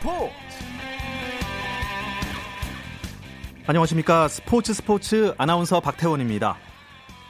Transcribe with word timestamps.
스포츠 0.00 0.32
안녕하십니까 3.66 4.28
스포츠 4.28 4.72
스포츠 4.72 5.34
아나운서 5.36 5.80
박태원입니다. 5.80 6.56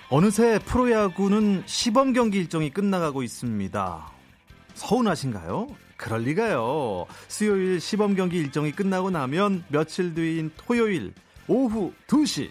어느새 0.09 0.61
프로야구는 0.61 1.65
시범 1.67 2.13
경기 2.13 2.39
일정이 2.39 2.71
끝나가고 2.71 3.25
있습니다. 3.25 4.13
서운하신가요? 4.75 5.67
그럴 5.97 6.23
리가요. 6.23 7.07
수요일 7.27 7.81
시범 7.81 8.15
경기 8.15 8.39
일정이 8.39 8.71
끝나고 8.71 9.11
나면 9.11 9.65
며칠 9.69 10.15
뒤인 10.15 10.53
토요일 10.57 11.13
오후 11.49 11.93
2시 12.07 12.51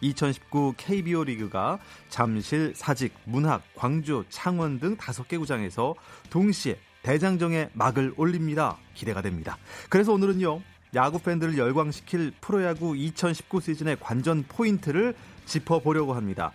2019 0.00 0.74
KBO 0.78 1.24
리그가 1.24 1.78
잠실, 2.08 2.72
사직, 2.74 3.14
문학, 3.24 3.62
광주, 3.76 4.24
창원 4.30 4.80
등 4.80 4.96
다섯 4.96 5.28
개 5.28 5.38
구장에서 5.38 5.94
동시에 6.28 6.76
대장정에 7.02 7.70
막을 7.72 8.14
올립니다. 8.16 8.76
기대가 8.94 9.22
됩니다. 9.22 9.56
그래서 9.88 10.12
오늘은요. 10.12 10.60
야구 10.94 11.20
팬들을 11.20 11.56
열광시킬 11.56 12.32
프로야구 12.40 12.96
2019 12.96 13.60
시즌의 13.60 13.96
관전 14.00 14.44
포인트를 14.48 15.14
짚어보려고 15.46 16.14
합니다. 16.14 16.52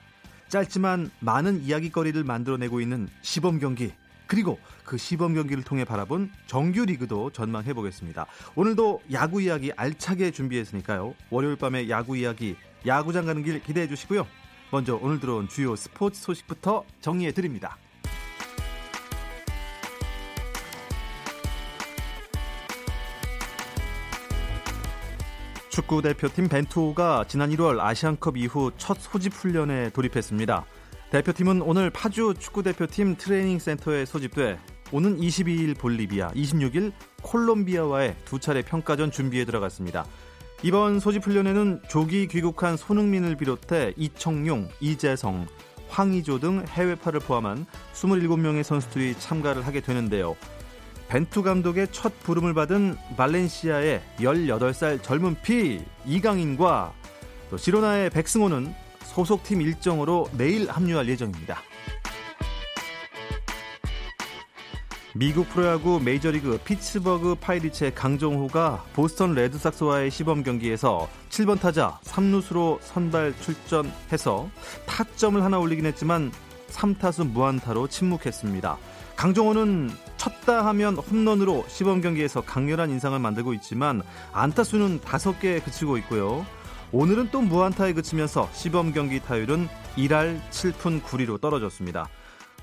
짧지만 0.49 1.09
많은 1.20 1.63
이야기거리를 1.63 2.21
만들어내고 2.23 2.81
있는 2.81 3.08
시범 3.21 3.59
경기 3.59 3.94
그리고 4.27 4.59
그 4.84 4.98
시범 4.98 5.34
경기를 5.35 5.63
통해 5.63 5.85
바라본 5.85 6.31
정규 6.48 6.85
리그도 6.85 7.32
전망해 7.32 7.73
보겠습니다. 7.73 8.26
오늘도 8.55 9.02
야구 9.12 9.41
이야기 9.41 9.71
알차게 9.76 10.32
준비했으니까요. 10.32 11.16
월요일 11.30 11.55
밤에 11.55 11.90
야구 11.90 12.18
이야기 12.18 12.55
야구장 12.85 13.26
가는 13.26 13.43
길 13.43 13.62
기대해 13.63 13.88
주시고요. 13.88 14.27
먼저 14.71 14.99
오늘 15.02 15.20
들어온 15.20 15.48
주요 15.48 15.76
스포츠 15.76 16.21
소식부터 16.21 16.84
정리해 17.02 17.32
드립니다. 17.32 17.77
축구 25.76 26.01
대표팀 26.01 26.48
벤투호가 26.48 27.26
지난 27.27 27.49
1월 27.49 27.81
아시안컵 27.81 28.37
이후 28.37 28.71
첫 28.77 28.98
소집 28.98 29.34
훈련에 29.34 29.90
돌입했습니다. 29.90 30.63
대표팀은 31.12 31.62
오늘 31.62 31.90
파주 31.90 32.35
축구 32.40 32.63
대표팀 32.63 33.18
트레이닝 33.18 33.59
센터에 33.59 34.05
소집돼 34.05 34.57
오는 34.93 35.18
22일 35.18 35.77
볼리비아, 35.77 36.29
26일 36.29 36.93
콜롬비아와의 37.23 38.15
두 38.23 38.40
차례 38.40 38.62
평가전 38.62 39.12
준비에 39.12 39.43
들어갔습니다. 39.43 40.05
이번 40.63 41.01
소집 41.01 41.26
훈련에는 41.26 41.81
조기 41.90 42.29
귀국한 42.29 42.77
손흥민을 42.77 43.35
비롯해 43.35 43.96
이청용, 43.98 44.70
이재성, 44.79 45.46
황의조 45.90 46.40
등 46.40 46.63
해외파를 46.70 47.20
포함한 47.20 47.65
27명의 47.93 48.63
선수들이 48.63 49.20
참가를 49.20 49.68
하게 49.68 49.81
되는데요. 49.81 50.37
벤투 51.16 51.44
감독의 51.44 51.88
첫 51.94 52.20
부름을 52.24 52.54
받은 52.54 52.98
발렌시아의 53.16 54.02
18살 54.20 55.02
젊은 55.02 55.38
피 55.41 55.82
이강인과 56.05 56.91
또 57.49 57.55
시로나의 57.55 58.10
백승호는 58.10 58.74
소속팀 58.99 59.62
일정으로 59.62 60.27
내일 60.34 60.70
합류할 60.70 61.08
예정입니다. 61.08 61.62
미국 65.13 65.47
프로야구 65.47 66.02
메이저리그 66.03 66.59
피츠버그 66.66 67.36
파이리츠의 67.36 67.96
강정호가 67.96 68.84
보스턴 68.91 69.36
레드삭스와의 69.36 70.12
시범 70.12 70.44
경기에서 70.44 71.08
7번 71.30 71.62
타자 71.62 71.97
3루수로 72.03 72.80
선발 72.81 73.36
출전해서 73.40 74.50
타점을 74.86 75.41
하나 75.41 75.59
올리긴 75.59 75.86
했지만 75.86 76.34
3타수 76.72 77.25
무안타로 77.30 77.88
침묵했습니다. 77.88 78.78
강정호는 79.16 79.91
쳤다 80.18 80.66
하면 80.68 80.97
홈런으로 80.97 81.66
시범 81.68 82.02
경기에서 82.02 82.41
강렬한 82.41 82.90
인상을 82.90 83.18
만들고 83.18 83.53
있지만 83.56 84.02
안타수는 84.34 85.00
5개에 85.02 85.64
그치고 85.64 85.98
있고요. 86.00 86.46
오늘은 86.92 87.30
또 87.31 87.42
무안타에 87.42 87.94
그치면서 87.94 88.50
시범 88.53 88.94
경기 88.94 89.20
타율은 89.20 89.68
1할 89.96 90.42
7푼 90.50 91.02
9리로 91.02 91.40
떨어졌습니다. 91.40 92.08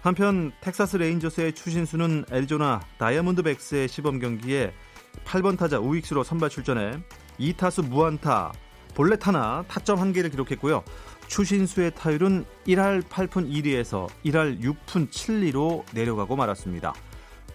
한편 0.02 0.52
텍사스 0.60 0.96
레인저스의 0.96 1.54
추신수는 1.54 2.26
애리조나 2.30 2.80
다이아몬드백스의 2.98 3.88
시범 3.88 4.18
경기에 4.18 4.72
8번 5.24 5.58
타자 5.58 5.78
우익수로 5.78 6.24
선발 6.24 6.50
출전해 6.50 6.98
2타수 7.38 7.88
무안타, 7.88 8.52
볼넷 8.94 9.26
하나, 9.26 9.64
타점 9.68 10.00
1개를 10.00 10.30
기록했고요. 10.30 10.82
추신수의 11.26 11.94
타율은 11.94 12.44
1할 12.66 13.02
8푼 13.02 13.50
1리에서 13.50 14.08
1할 14.24 14.60
6푼 14.62 15.10
7리로 15.10 15.84
내려가고 15.94 16.36
말았습니다. 16.36 16.94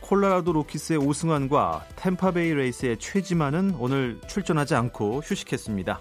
콜로라도 0.02 0.54
로키스의 0.54 1.00
오승환과 1.00 1.86
템파베이 1.98 2.54
레이스의 2.54 2.98
최지만은 2.98 3.76
오늘 3.78 4.20
출전하지 4.28 4.76
않고 4.76 5.22
휴식했습니다. 5.24 6.00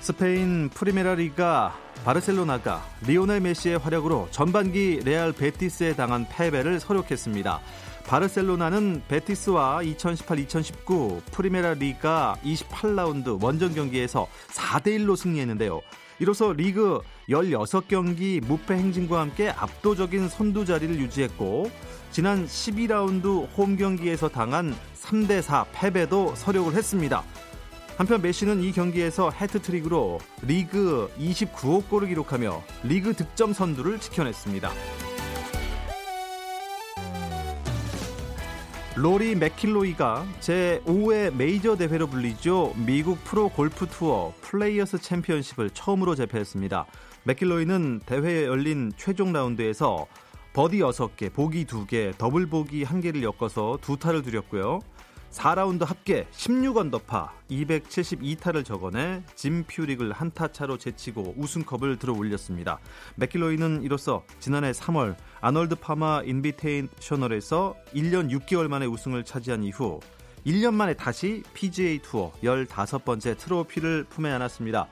스페인 0.00 0.68
프리메라 0.68 1.14
리가 1.14 1.78
바르셀로나가 2.04 2.84
리오넬 3.06 3.40
메시의 3.40 3.78
활약으로 3.78 4.28
전반기 4.30 5.00
레알 5.02 5.32
베티스에 5.32 5.94
당한 5.94 6.26
패배를 6.28 6.78
설욕했습니다. 6.78 7.60
바르셀로나는 8.06 9.02
베티스와 9.08 9.80
2018-2019 9.82 11.22
프리메라 11.32 11.74
리가 11.74 12.36
28라운드 12.44 13.42
원정 13.42 13.74
경기에서 13.74 14.28
4대1로 14.50 15.16
승리했는데요. 15.16 15.80
이로써 16.20 16.52
리그 16.52 17.00
16경기 17.28 18.44
무패 18.44 18.74
행진과 18.74 19.20
함께 19.20 19.48
압도적인 19.50 20.28
선두 20.28 20.64
자리를 20.64 20.96
유지했고 20.96 21.70
지난 22.12 22.46
12라운드 22.46 23.48
홈 23.56 23.76
경기에서 23.76 24.28
당한 24.28 24.76
3대4 25.02 25.66
패배도 25.72 26.34
설욕을 26.36 26.72
했습니다. 26.74 27.24
한편 27.96 28.22
메시는 28.22 28.62
이 28.62 28.72
경기에서 28.72 29.30
해트트릭으로 29.30 30.18
리그 30.42 31.10
29호 31.18 31.88
골을 31.88 32.08
기록하며 32.08 32.62
리그 32.84 33.14
득점 33.14 33.52
선두를 33.52 33.98
지켜냈습니다. 34.00 34.70
로리 38.96 39.34
맥킬로이가 39.34 40.24
제5회 40.38 41.34
메이저 41.34 41.76
대회로 41.76 42.06
불리죠. 42.06 42.74
미국 42.86 43.24
프로 43.24 43.48
골프 43.48 43.86
투어 43.88 44.32
플레이어스 44.40 44.98
챔피언십을 44.98 45.70
처음으로 45.70 46.14
제패했습니다. 46.14 46.86
맥킬로이는 47.24 48.02
대회에 48.06 48.44
열린 48.44 48.92
최종 48.96 49.32
라운드에서 49.32 50.06
버디 50.52 50.78
6개, 50.78 51.32
보기 51.32 51.64
2개, 51.64 52.16
더블 52.16 52.46
보기 52.46 52.84
1개를 52.84 53.22
엮어서 53.24 53.78
두 53.80 53.96
타를 53.96 54.22
줄였고요. 54.22 54.78
4라운드 55.34 55.84
합계 55.84 56.26
16언더파 56.30 57.28
272타를 57.50 58.64
적어내 58.64 59.22
짐 59.34 59.64
퓨릭을 59.66 60.12
한타 60.12 60.48
차로 60.48 60.78
제치고 60.78 61.34
우승컵을 61.36 61.98
들어 61.98 62.14
올렸습니다. 62.14 62.78
맥킬로이는 63.16 63.82
이로써 63.82 64.22
지난해 64.38 64.70
3월 64.70 65.16
아널드 65.40 65.74
파마 65.76 66.22
인비테이셔널에서 66.24 67.74
1년 67.94 68.30
6개월 68.30 68.68
만에 68.68 68.86
우승을 68.86 69.24
차지한 69.24 69.64
이후 69.64 70.00
1년 70.46 70.74
만에 70.74 70.94
다시 70.94 71.42
PGA 71.52 71.98
투어 71.98 72.32
15번째 72.42 73.36
트로피를 73.36 74.04
품에 74.04 74.30
안았습니다. 74.30 74.86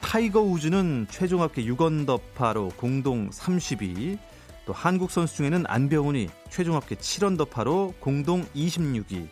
타이거 0.00 0.40
우즈는 0.40 1.06
최종 1.10 1.42
합계 1.42 1.64
6언더파로 1.64 2.76
공동 2.76 3.30
30위, 3.30 4.18
또 4.66 4.72
한국 4.72 5.10
선수 5.10 5.36
중에는 5.36 5.64
안병훈이 5.66 6.28
최종 6.50 6.76
합계 6.76 6.94
7언더파로 6.94 7.94
공동 8.00 8.44
26위. 8.54 9.28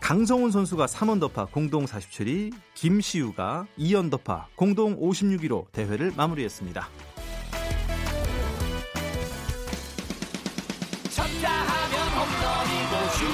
강성훈 0.00 0.50
선수가 0.50 0.84
3언더파 0.84 1.50
공동 1.50 1.86
47위, 1.86 2.52
김시우가 2.74 3.66
2언더파 3.78 4.44
공동 4.54 5.00
56위로 5.00 5.64
대회를 5.72 6.12
마무리했습니다. 6.14 6.88
쳤다 11.10 11.50
하면 11.50 12.08
홈런이고 12.10 12.92
슛 13.14 13.24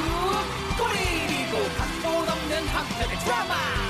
골이고 0.79 1.69
각본 1.77 2.29
없는 2.29 2.67
한편의 2.69 3.19
드라마 3.25 3.90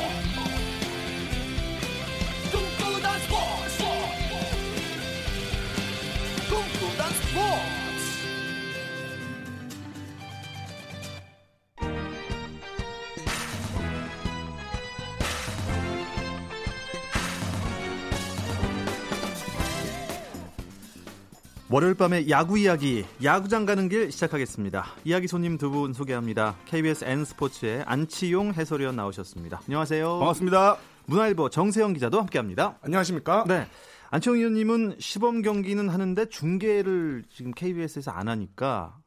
월요일 21.71 21.93
밤의 21.95 22.29
야구 22.29 22.59
이야기, 22.59 23.05
야구장 23.23 23.65
가는 23.65 23.87
길 23.87 24.11
시작하겠습니다. 24.11 24.85
이야기 25.05 25.27
손님 25.27 25.57
두 25.57 25.71
분 25.71 25.93
소개합니다. 25.93 26.57
KBS 26.65 27.05
N스포츠의 27.05 27.83
안치용 27.85 28.53
해설위원 28.53 28.97
나오셨습니다. 28.97 29.61
안녕하세요. 29.65 30.19
반갑습니다. 30.19 30.77
문화일보 31.05 31.49
정세영 31.49 31.93
기자도 31.93 32.19
함께합니다. 32.19 32.77
안녕하십니까? 32.81 33.45
네. 33.47 33.67
안치용 34.09 34.35
위원님은 34.37 34.97
시범 34.99 35.41
경기는 35.41 35.87
하는데 35.87 36.25
중계를 36.27 37.23
지금 37.29 37.51
KBS에서 37.53 38.11
안 38.11 38.27
하니까 38.27 38.97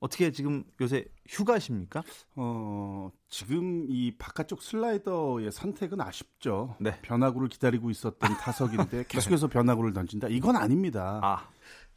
어떻게 0.00 0.30
지금 0.32 0.64
요새 0.80 1.04
휴가십니까? 1.28 2.02
어, 2.36 3.10
지금 3.28 3.86
이 3.88 4.16
바깥쪽 4.16 4.62
슬라이더의 4.62 5.50
선택은 5.52 6.00
아쉽죠. 6.00 6.76
네. 6.80 6.98
변화구를 7.02 7.48
기다리고 7.48 7.90
있었던 7.90 8.36
타석인데 8.38 9.04
계속해서 9.08 9.48
변화구를 9.48 9.92
던진다. 9.92 10.28
이건 10.28 10.56
아닙니다. 10.56 11.20
아, 11.22 11.48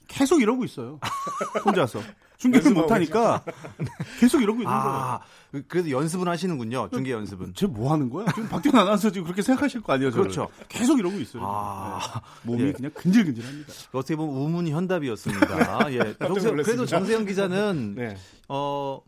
계속 0.07 0.42
이러고 0.42 0.65
있어요. 0.65 1.00
혼자서. 1.65 2.01
중계를 2.38 2.71
못하니까 2.71 3.44
계속 4.19 4.44
이러고 4.44 4.59
있는 4.62 4.71
아, 4.71 5.19
거예요. 5.51 5.63
그래도 5.68 5.89
연습은 5.89 6.27
하시는군요. 6.27 6.88
중계 6.94 7.12
연습은. 7.12 7.54
쟤 7.56 7.65
뭐 7.65 7.92
하는 7.92 8.12
거야? 8.12 8.27
지금 8.27 8.48
박태환 8.48 8.77
아나운서 8.80 9.09
지금 9.09 9.24
그렇게 9.24 9.42
생각하실 9.42 9.81
거 9.81 9.94
아니에요, 9.94 10.12
저를. 10.12 10.24
그렇죠. 10.25 10.48
계속 10.69 11.00
이러고 11.00 11.18
있어요. 11.19 11.42
아, 11.44 12.00
네. 12.44 12.51
몸이 12.51 12.63
예. 12.68 12.71
그냥 12.74 12.92
근질근질합니다. 12.94 13.74
어떻게 13.94 14.15
보면 14.15 14.36
우문이 14.36 14.71
현답이었습니다. 14.71 15.92
예. 15.94 16.15
정세, 16.19 16.51
그래도 16.51 16.86
정세영 16.86 17.25
기자는 17.25 17.95
네. 17.98 18.15
어 18.48 19.01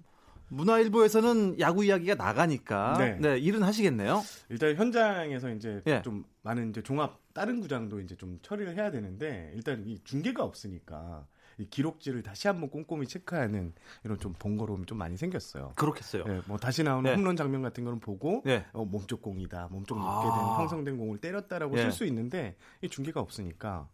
문화일보에서는 0.50 1.60
야구 1.60 1.86
이야기가 1.86 2.16
나가니까 2.16 2.98
네, 2.98 3.18
네. 3.20 3.38
일은 3.38 3.64
하시겠네요. 3.64 4.22
일단 4.50 4.76
현장에서 4.76 5.52
이제 5.52 5.82
예. 5.88 6.02
좀 6.02 6.26
많은 6.42 6.70
이제 6.70 6.82
종합 6.82 7.20
다른 7.34 7.62
구장도 7.62 8.02
이제 8.02 8.16
좀 8.16 8.40
처리를 8.42 8.76
해야 8.76 8.92
되는데 8.92 9.52
일단 9.56 9.84
이 9.86 10.00
중계가 10.04 10.44
없으니까 10.44 11.26
이 11.58 11.66
기록지를 11.70 12.24
다시 12.24 12.48
한번 12.48 12.70
꼼꼼히 12.70 13.06
체크하는 13.06 13.74
이런 14.04 14.18
좀 14.18 14.34
번거로움이 14.40 14.86
좀 14.86 14.98
많이 14.98 15.18
생겼어요. 15.18 15.74
그렇겠어요. 15.76 16.24
예, 16.28 16.42
뭐 16.46 16.58
다시 16.58 16.84
나오는 16.84 17.10
네. 17.10 17.16
홈런 17.16 17.36
장면 17.36 17.62
같은 17.62 17.84
거는 17.84 18.00
보고 18.00 18.42
네. 18.46 18.66
어, 18.72 18.86
몸쪽 18.86 19.22
공이다, 19.22 19.68
몸쪽 19.70 19.98
높게 20.00 20.28
아. 20.28 20.36
된 20.36 20.46
형성된 20.62 20.98
공을 20.98 21.18
때렸다라고 21.20 21.78
예. 21.78 21.84
쓸수 21.84 22.06
있는데 22.06 22.56
이 22.82 22.90
중계가 22.90 23.20
없으니까 23.20 23.90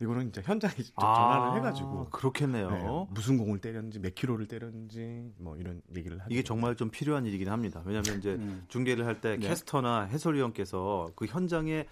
이거는 0.00 0.28
이제 0.28 0.40
현장에 0.44 0.74
직접 0.74 1.04
아, 1.04 1.14
전화를 1.14 1.58
해가지고 1.58 2.10
그렇겠네요. 2.10 2.70
네, 2.70 3.06
무슨 3.10 3.36
공을 3.36 3.60
때렸는지 3.60 3.98
몇 3.98 4.14
킬로를 4.14 4.46
때렸는지 4.46 5.32
뭐 5.38 5.56
이런 5.56 5.82
얘기를 5.96 6.18
하죠. 6.20 6.28
이게 6.30 6.42
정말 6.42 6.76
좀 6.76 6.90
필요한 6.90 7.26
일이긴 7.26 7.48
합니다. 7.48 7.82
왜냐하면 7.84 8.18
이제 8.18 8.34
음. 8.34 8.64
중계를 8.68 9.06
할때 9.06 9.36
네. 9.36 9.48
캐스터나 9.48 10.02
해설위원께서 10.02 11.10
그 11.16 11.26
현장에 11.26 11.86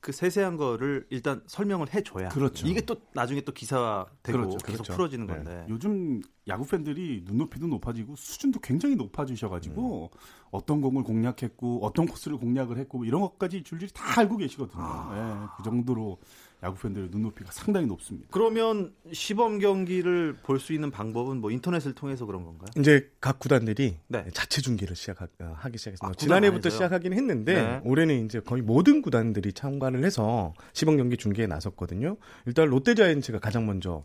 그 0.00 0.12
세세한 0.12 0.56
거를 0.56 1.06
일단 1.10 1.42
설명을 1.46 1.92
해줘야 1.92 2.28
그렇죠. 2.28 2.66
이게 2.68 2.80
또 2.82 2.96
나중에 3.14 3.40
또 3.40 3.52
기사 3.52 4.06
되고 4.22 4.38
그렇죠, 4.38 4.58
계속 4.58 4.84
그렇죠. 4.84 4.92
풀어지는 4.92 5.26
네. 5.26 5.34
건데 5.34 5.66
요즘 5.68 6.22
야구 6.46 6.64
팬들이 6.64 7.24
눈높이도 7.26 7.66
높아지고 7.66 8.14
수준도 8.14 8.60
굉장히 8.60 8.94
높아지셔가지고 8.94 10.10
어떤 10.52 10.80
공을 10.80 11.02
공략했고 11.02 11.84
어떤 11.84 12.06
코스를 12.06 12.38
공략을 12.38 12.78
했고 12.78 13.04
이런 13.04 13.20
것까지 13.22 13.64
줄줄이 13.64 13.90
다 13.92 14.20
알고 14.20 14.36
계시거든요. 14.36 15.10
예, 15.14 15.46
그 15.56 15.62
정도로 15.64 16.18
야구 16.64 16.76
팬들의 16.78 17.10
눈높이가 17.12 17.50
상당히 17.52 17.86
높습니다. 17.86 18.28
그러면 18.32 18.92
시범 19.12 19.58
경기를 19.60 20.36
볼 20.42 20.58
수 20.58 20.72
있는 20.72 20.90
방법은 20.90 21.36
뭐 21.40 21.52
인터넷을 21.52 21.94
통해서 21.94 22.26
그런 22.26 22.44
건가요? 22.44 22.66
이제 22.76 23.08
각 23.20 23.38
구단들이 23.38 23.96
네. 24.08 24.24
자체 24.34 24.60
중계를 24.60 24.96
시작하기 24.96 25.30
시작했습니다. 25.78 26.06
아, 26.06 26.08
구단 26.10 26.16
지난해부터? 26.18 26.68
시작하긴 26.70 27.12
했는데 27.12 27.54
네. 27.54 27.80
올해는 27.84 28.24
이제 28.24 28.40
거의 28.40 28.62
모든 28.62 29.02
구단들이 29.02 29.52
참가를 29.52 30.04
해서 30.04 30.52
시범 30.72 30.96
경기 30.96 31.16
중계에 31.16 31.46
나섰거든요. 31.46 32.16
일단 32.46 32.68
롯데자이언츠가 32.68 33.38
가장 33.38 33.66
먼저 33.66 34.04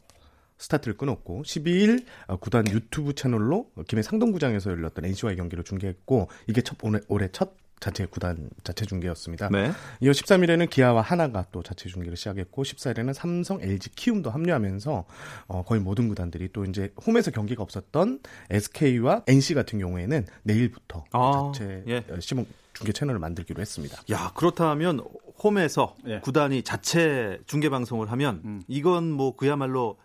스타트를 0.59 0.95
끊었고 0.95 1.41
12일 1.41 2.05
어, 2.27 2.37
구단 2.37 2.65
유튜브 2.69 3.13
채널로 3.15 3.71
김해 3.87 4.03
상동구장에서 4.03 4.69
열렸던 4.71 5.05
NC와의 5.05 5.37
경기를 5.37 5.63
중계했고 5.63 6.29
이게 6.47 6.61
첫 6.61 6.77
올해, 6.83 6.99
올해 7.07 7.29
첫 7.31 7.55
자체 7.83 8.05
구단 8.05 8.49
자체 8.63 8.85
중계였습니다. 8.85 9.49
네. 9.49 9.73
이어 9.99 10.11
13일에는 10.11 10.69
기아와 10.69 11.01
하나가 11.01 11.45
또 11.51 11.61
자체 11.61 11.89
중계를 11.89 12.15
시작했고 12.15 12.63
14일에는 12.63 13.13
삼성, 13.13 13.59
LG, 13.61 13.89
키움도 13.95 14.29
합류하면서 14.29 15.05
어, 15.47 15.63
거의 15.63 15.81
모든 15.81 16.07
구단들이 16.07 16.53
또 16.53 16.63
이제 16.63 16.93
홈에서 17.05 17.31
경기가 17.31 17.61
없었던 17.61 18.21
SK와 18.49 19.23
NC 19.27 19.53
같은 19.55 19.79
경우에는 19.79 20.25
내일부터 20.43 21.03
아, 21.11 21.51
자체 21.53 21.83
예. 21.87 22.05
어, 22.09 22.21
시범 22.21 22.45
중계 22.71 22.93
채널을 22.93 23.19
만들기로 23.19 23.59
했습니다. 23.59 24.01
야 24.11 24.31
그렇다면 24.33 25.03
홈에서 25.43 25.97
예. 26.07 26.21
구단이 26.21 26.63
자체 26.63 27.37
중계 27.47 27.67
방송을 27.67 28.09
하면 28.11 28.41
음. 28.45 28.61
이건 28.69 29.11
뭐 29.11 29.35
그야말로 29.35 29.97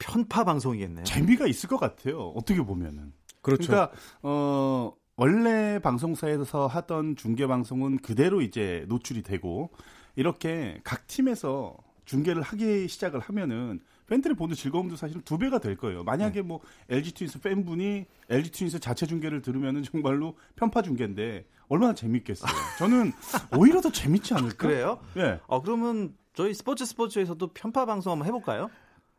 편파 0.00 0.42
방송이겠네요. 0.42 1.04
재미가 1.04 1.46
있을 1.46 1.68
것 1.68 1.78
같아요. 1.78 2.30
어떻게 2.30 2.60
보면은. 2.60 3.12
그렇죠. 3.42 3.72
러니까 3.72 3.92
어, 4.22 4.92
원래 5.20 5.78
방송사에서 5.80 6.66
하던 6.66 7.14
중계 7.14 7.46
방송은 7.46 7.98
그대로 7.98 8.40
이제 8.40 8.86
노출이 8.88 9.22
되고 9.22 9.68
이렇게 10.16 10.80
각 10.82 11.06
팀에서 11.08 11.76
중계를 12.06 12.40
하기 12.40 12.88
시작을 12.88 13.20
하면은 13.20 13.80
팬들이 14.06 14.32
보는 14.32 14.54
즐거움도 14.54 14.96
사실은 14.96 15.20
두 15.20 15.36
배가 15.36 15.58
될 15.58 15.76
거예요. 15.76 16.04
만약에 16.04 16.40
뭐 16.40 16.60
LG 16.88 17.12
트윈스 17.12 17.40
팬분이 17.40 18.06
LG 18.30 18.50
트윈스 18.50 18.80
자체 18.80 19.04
중계를 19.04 19.42
들으면은 19.42 19.82
정말로 19.82 20.38
편파 20.56 20.80
중계인데 20.80 21.44
얼마나 21.68 21.92
재밌겠어요. 21.92 22.50
저는 22.78 23.12
오히려 23.58 23.82
더 23.82 23.92
재밌지 23.92 24.32
않을까? 24.32 24.68
그래요? 24.68 25.00
예. 25.18 25.38
어 25.48 25.60
그러면 25.60 26.14
저희 26.32 26.54
스포츠 26.54 26.86
스포츠에서도 26.86 27.46
편파 27.48 27.84
방송 27.84 28.12
한번 28.12 28.26
해볼까요? 28.26 28.70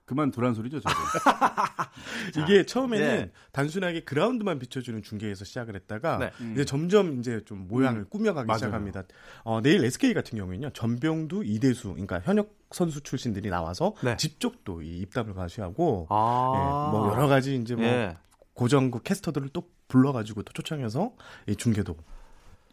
그만 0.05 0.31
두란 0.31 0.53
소리죠, 0.53 0.79
저도. 0.81 0.95
이게 2.43 2.65
처음에는 2.65 3.07
네. 3.07 3.31
단순하게 3.51 4.01
그라운드만 4.01 4.59
비춰주는 4.59 5.01
중계에서 5.03 5.45
시작을 5.45 5.75
했다가 5.75 6.17
네. 6.17 6.31
이제 6.53 6.65
점점 6.65 7.19
이제 7.19 7.41
좀 7.45 7.67
모양을 7.67 8.01
음. 8.01 8.05
꾸며가기 8.09 8.47
맞아요. 8.47 8.57
시작합니다. 8.57 9.03
어, 9.43 9.61
내일 9.61 9.83
SK 9.85 10.13
같은 10.13 10.37
경우에는요 10.37 10.71
전병두, 10.71 11.43
이대수, 11.45 11.91
그러니까 11.91 12.19
현역 12.21 12.55
선수 12.71 13.01
출신들이 13.01 13.49
나와서 13.49 13.93
네. 14.03 14.15
직접 14.17 14.63
또 14.65 14.81
이 14.81 14.99
입담을 14.99 15.33
가시하고 15.33 16.07
아, 16.09 16.53
예, 16.55 16.91
뭐 16.97 17.11
여러 17.11 17.27
가지 17.27 17.55
이제 17.55 17.75
뭐 17.75 17.83
예. 17.85 18.17
고정국 18.53 19.03
캐스터들을 19.03 19.49
또 19.53 19.69
불러가지고 19.89 20.43
또 20.43 20.53
초청해서 20.53 21.13
이 21.47 21.55
중계도 21.55 21.95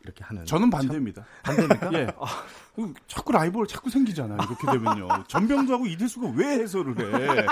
이렇게 0.09 0.25
하는. 0.25 0.45
저는 0.47 0.71
반대입니다. 0.71 1.25
반대입니까? 1.43 1.93
예. 1.95 2.09
그 2.75 2.95
자꾸 3.07 3.33
라이벌 3.33 3.67
자꾸 3.67 3.91
생기잖아. 3.91 4.35
이렇게 4.37 4.67
되면요. 4.71 5.09
전병두하고 5.27 5.87
이대수가 5.87 6.33
왜 6.37 6.47
해설을 6.61 6.99
해? 6.99 7.47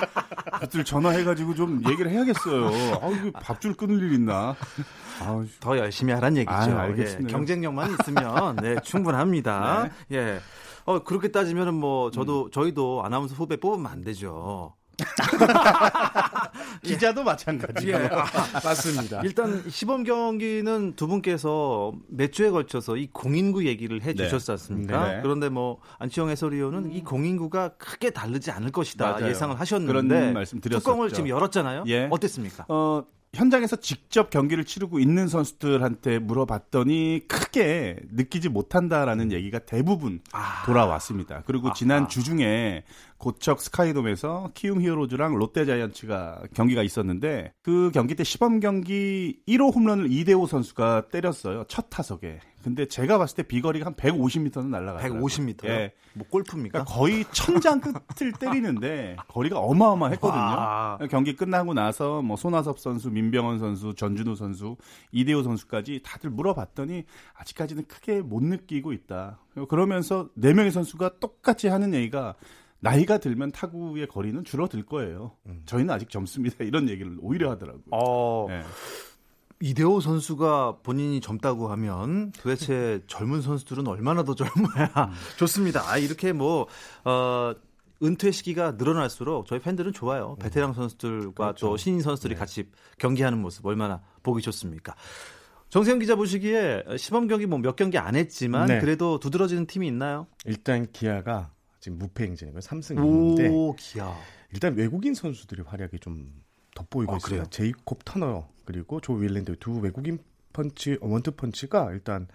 그들 0.61 0.85
전화해가지고 0.85 1.55
좀 1.55 1.83
얘기를 1.89 2.11
해야겠어요. 2.11 2.67
아, 3.03 3.09
이거 3.09 3.31
밥줄 3.41 3.75
끊을 3.75 4.03
일 4.03 4.13
있나? 4.15 4.57
아, 5.21 5.45
더 5.61 5.77
열심히 5.79 6.13
하란 6.13 6.37
얘기죠. 6.37 6.55
아유, 6.55 6.77
알겠습니다. 6.77 7.29
예, 7.29 7.33
경쟁력만 7.33 7.91
있으면 8.01 8.57
네, 8.57 8.77
충분합니다. 8.83 9.91
예. 10.13 10.41
어 10.85 11.03
그렇게 11.03 11.33
따지면은 11.33 11.75
뭐 11.75 12.13
저도 12.13 12.49
저희도 12.51 13.03
아나운서 13.05 13.35
후배 13.35 13.57
뽑으면 13.57 13.91
안 13.91 14.03
되죠. 14.03 14.75
기자도 16.87 17.25
마찬가지. 17.25 17.89
예. 17.89 17.95
아, 17.95 18.27
맞습니다. 18.65 19.21
일단 19.23 19.63
시범 19.69 20.05
경기는 20.05 20.95
두 20.97 21.07
분께서 21.07 21.93
몇 22.09 22.33
주에 22.33 22.51
걸쳐서 22.51 22.97
이 22.97 23.09
공인구 23.13 23.67
얘기를 23.67 24.03
해 24.03 24.15
주셨지 24.15 24.51
않습니까? 24.53 25.15
네. 25.15 25.21
그런데 25.23 25.49
뭐 25.49 25.81
안치영 25.99 26.31
해설위원은 26.31 26.93
이 26.93 27.03
공인구가 27.03 27.71
크게 27.79 28.11
다르지 28.11 28.51
않을 28.51 28.71
것이다 28.73 29.13
맞아요. 29.13 29.29
예상을 29.29 29.59
하셨는데. 29.59 30.35
뚜껑을 30.61 31.11
지금 31.11 31.29
열었잖아요. 31.29 31.85
예. 31.89 32.09
어땠습니까? 32.11 32.67
어, 32.69 33.05
현장에서 33.35 33.77
직접 33.77 34.31
경기를 34.31 34.65
치르고 34.65 34.99
있는 34.99 35.29
선수들한테 35.29 36.19
물어봤더니 36.21 37.25
크게 37.29 37.97
느끼지 38.13 38.49
못한다라는 38.49 39.31
얘기가 39.33 39.59
대부분 39.61 40.21
아. 40.33 40.63
돌아왔습니다. 40.65 41.43
그리고 41.47 41.73
지난 41.75 42.09
주 42.09 42.25
중에 42.25 42.85
고척 43.19 43.61
스카이돔에서 43.61 44.51
키움 44.55 44.81
히어로즈랑 44.81 45.35
롯데자이언츠가 45.35 46.43
경기가 46.55 46.83
있었는데 46.83 47.53
그 47.63 47.91
경기 47.93 48.15
때 48.15 48.25
시범 48.25 48.61
경기 48.61 49.41
1호 49.49 49.75
홈런을 49.75 50.13
이대호 50.13 50.47
선수가 50.47 51.09
때렸어요. 51.09 51.65
첫 51.69 51.87
타석에. 51.91 52.41
근데 52.63 52.85
제가 52.85 53.17
봤을 53.17 53.37
때 53.37 53.43
비거리가 53.45 53.87
한 53.87 53.95
150m는 53.95 54.67
날아가더라고요. 54.67 55.21
150m요? 55.21 55.67
예. 55.67 55.93
뭐 56.15 56.27
골프입니까? 56.29 56.83
그러니까 56.83 56.95
거의 56.95 57.25
천장 57.31 57.81
끝을 57.81 58.33
때리는데 58.33 59.17
거리가 59.29 59.61
어마어마했거든요. 59.61 60.43
와. 60.43 60.99
경기 61.09 61.37
끝나고 61.37 61.75
나서 61.75 62.23
뭐 62.23 62.37
손아섭 62.37 62.81
선수, 62.81 63.09
민병헌 63.11 63.61
선수, 63.61 63.95
전준우 63.95 64.35
선수, 64.35 64.77
이대호 65.13 65.45
선수까지 65.45 66.01
다들 66.03 66.31
물어봤더니 66.31 67.05
아직까지는 67.35 67.85
크게 67.87 68.21
못 68.23 68.43
느끼고 68.43 68.93
있다. 68.93 69.39
그러면서 69.69 70.29
네 70.35 70.53
명의 70.53 70.73
선수가 70.73 71.21
똑같이 71.21 71.69
하는 71.69 71.95
얘기가 71.95 72.35
나이가 72.91 73.19
들면 73.19 73.53
타구의 73.53 74.07
거리는 74.09 74.43
줄어들 74.45 74.85
거예요. 74.85 75.33
저희는 75.67 75.93
아직 75.93 76.11
젊습니다. 76.11 76.57
이런 76.65 76.89
얘기를 76.89 77.17
오히려 77.21 77.51
하더라고요. 77.51 77.85
어, 77.91 78.47
예. 78.51 78.63
이대호 79.61 80.01
선수가 80.01 80.79
본인이 80.83 81.21
젊다고 81.21 81.69
하면 81.69 82.31
도대체 82.33 83.01
젊은 83.09 83.41
선수들은 83.43 83.87
얼마나 83.87 84.23
더 84.23 84.35
젊어야 84.35 85.11
좋습니다. 85.39 85.91
아, 85.91 85.97
이렇게 85.99 86.33
뭐, 86.33 86.67
어, 87.05 87.55
은퇴 88.03 88.31
시기가 88.31 88.73
늘어날수록 88.73 89.47
저희 89.47 89.59
팬들은 89.59 89.95
좋아요. 89.95 90.37
베테랑 90.41 90.75
선수들과 90.75 91.33
그렇죠. 91.33 91.67
또 91.69 91.77
신인 91.79 92.03
선수들이 92.03 92.35
네. 92.35 92.39
같이 92.39 92.69
경기하는 92.99 93.41
모습 93.41 93.65
얼마나 93.65 94.03
보기 94.23 94.43
좋습니까? 94.43 94.95
정세영 95.71 95.99
기자 95.99 96.15
보시기에 96.15 96.85
시범 96.99 97.27
경기 97.27 97.47
뭐 97.47 97.59
몇 97.59 97.75
경기 97.75 97.97
안 97.99 98.15
했지만 98.15 98.67
네. 98.67 98.81
그래도 98.81 99.19
두드러지는 99.19 99.67
팀이 99.67 99.87
있나요? 99.89 100.27
일단 100.45 100.87
기아가 100.93 101.51
지금 101.87 101.99
무패 101.99 102.25
행진이고 102.25 102.59
3승 102.59 102.97
2무인데 102.97 103.49
오 103.49 103.73
기아. 103.77 104.13
일단 104.53 104.75
외국인 104.75 105.15
선수들의 105.15 105.65
활약이 105.69 106.01
좀 106.01 106.33
돋보이고 106.75 107.13
아, 107.13 107.17
있습니다. 107.17 107.51
제이콥 107.51 108.05
터너 108.05 108.49
그리고 108.65 109.01
조 109.01 109.13
윌랜드 109.13 109.57
두 109.61 109.79
외국인 109.79 110.19
펀치 110.57 110.97
원투 111.03 111.33
펀치가 111.33 111.93
일단 111.93 112.27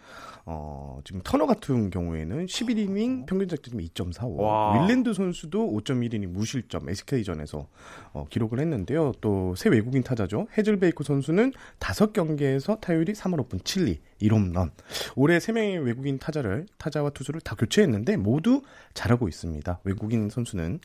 어 0.46 1.00
지금 1.04 1.22
터너 1.24 1.48
같은 1.48 1.90
경우에는 1.90 2.46
11이닝 2.46 3.25
평균 3.25 3.48
자책점이 3.48 3.90
2.45. 3.90 4.38
와. 4.40 4.84
윌랜드 4.86 5.13
선수도 5.13 5.72
5.1이닝 5.72 6.28
무실점 6.28 6.88
SK전에서 6.90 7.68
어, 8.13 8.25
기록을 8.30 8.60
했는데요. 8.60 9.13
또 9.22 9.54
새 9.56 9.70
외국인 9.70 10.04
타자죠. 10.04 10.48
헤즐베이커 10.58 11.04
선수는 11.04 11.51
5경기에서 11.80 12.80
타율이 12.80 13.13
3할 13.13 13.48
5분 13.48 13.63
7리 13.63 14.00
1홈런. 14.22 14.72
올해 15.16 15.38
3명의 15.40 15.84
외국인 15.84 16.20
타자를 16.20 16.68
타자와 16.78 17.10
투수를 17.12 17.42
다 17.42 17.56
교체했는데 17.56 18.18
모두 18.18 18.62
잘하고 18.94 19.28
있습니다. 19.28 19.80
외국인 19.84 20.30
선수는 20.30 20.80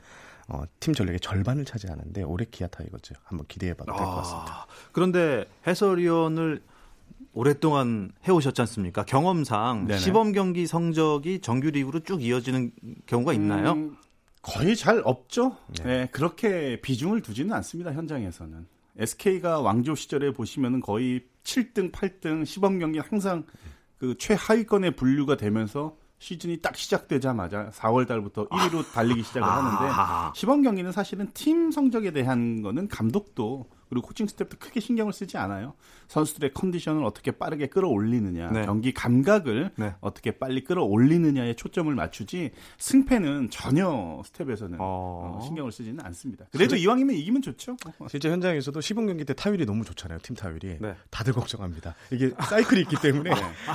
어, 0.49 0.63
팀 0.79 0.95
전력의 0.95 1.19
절반을 1.21 1.65
차지하는데 1.65 2.23
올해 2.23 2.47
기아 2.49 2.69
타이거즈 2.69 3.15
한번 3.25 3.47
기대해 3.49 3.75
봐도 3.75 3.93
될 3.97 4.05
것 4.07 4.15
같습니다. 4.17 4.53
아, 4.53 4.67
그런데 4.93 5.45
해설위원을 5.67 6.63
오랫동안 7.37 8.13
해오셨지 8.27 8.63
않습니까? 8.63 9.05
경험상 9.05 9.89
네네. 9.89 9.99
시범 9.99 10.33
경기 10.33 10.67
성적이 10.67 11.41
정규 11.41 11.69
리그로 11.69 12.01
쭉 12.01 12.23
이어지는 12.23 12.73
경우가 13.05 13.35
있나요? 13.35 13.73
음, 13.73 13.97
거의 14.41 14.75
잘 14.75 15.03
없죠. 15.05 15.55
네. 15.81 15.85
네. 15.85 16.09
그렇게 16.13 16.81
비중을 16.81 17.21
두지는 17.21 17.53
않습니다. 17.57 17.93
현장에서는. 17.93 18.67
SK가 18.99 19.61
왕조 19.61 19.95
시절에 19.95 20.33
보시면은 20.33 20.81
거의 20.81 21.27
7등, 21.45 21.93
8등 21.93 22.47
시범 22.47 22.79
경기 22.79 23.01
항상 23.01 23.45
그 23.99 24.17
최하위권에 24.17 24.93
분류가 24.93 25.37
되면서 25.37 25.95
시즌이 26.19 26.63
딱 26.63 26.75
시작되자마자 26.75 27.69
4월 27.75 28.09
달부터 28.09 28.49
1위로 28.49 28.91
달리기 28.95 29.23
시작을 29.23 29.47
하는데 29.47 29.93
아. 29.93 30.33
시범 30.35 30.63
경기는 30.63 30.91
사실은 30.91 31.29
팀 31.35 31.71
성적에 31.71 32.13
대한 32.13 32.63
거는 32.63 32.89
감독도 32.89 33.67
그리고 33.89 34.07
코칭 34.07 34.27
스태프도 34.27 34.59
크게 34.59 34.81
신경을 34.81 35.13
쓰지 35.13 35.37
않아요. 35.39 35.75
선수들의 36.09 36.53
컨디션을 36.55 37.05
어떻게 37.05 37.31
빠르게 37.31 37.67
끌어올리느냐, 37.67 38.51
네. 38.51 38.67
경기 38.67 38.93
감각을 38.93 39.71
네. 39.77 39.95
어떻게 40.01 40.33
빨리 40.33 40.65
끌어올리느냐에 40.65 41.55
초점을 41.55 41.93
맞추지 41.95 42.51
승패는 42.79 43.51
전혀 43.51 44.23
스텝에서는 44.25 44.79
어. 44.81 45.39
어, 45.39 45.41
신경을 45.45 45.73
쓰지는 45.73 46.05
않습니다. 46.07 46.47
그래도 46.53 46.77
이왕이면 46.77 47.15
이기면 47.17 47.43
좋죠. 47.43 47.77
실제 48.09 48.31
현장에서도 48.31 48.81
시범 48.81 49.07
경기 49.07 49.25
때 49.25 49.35
타율이 49.35 49.67
너무 49.67 49.85
좋잖아요. 49.85 50.19
팀 50.23 50.35
타율이. 50.37 50.79
네. 50.81 50.95
다들 51.11 51.33
걱정합니다. 51.33 51.95
이게 52.13 52.31
사이클이 52.49 52.81
있기 52.83 52.97
때문에 53.01 53.31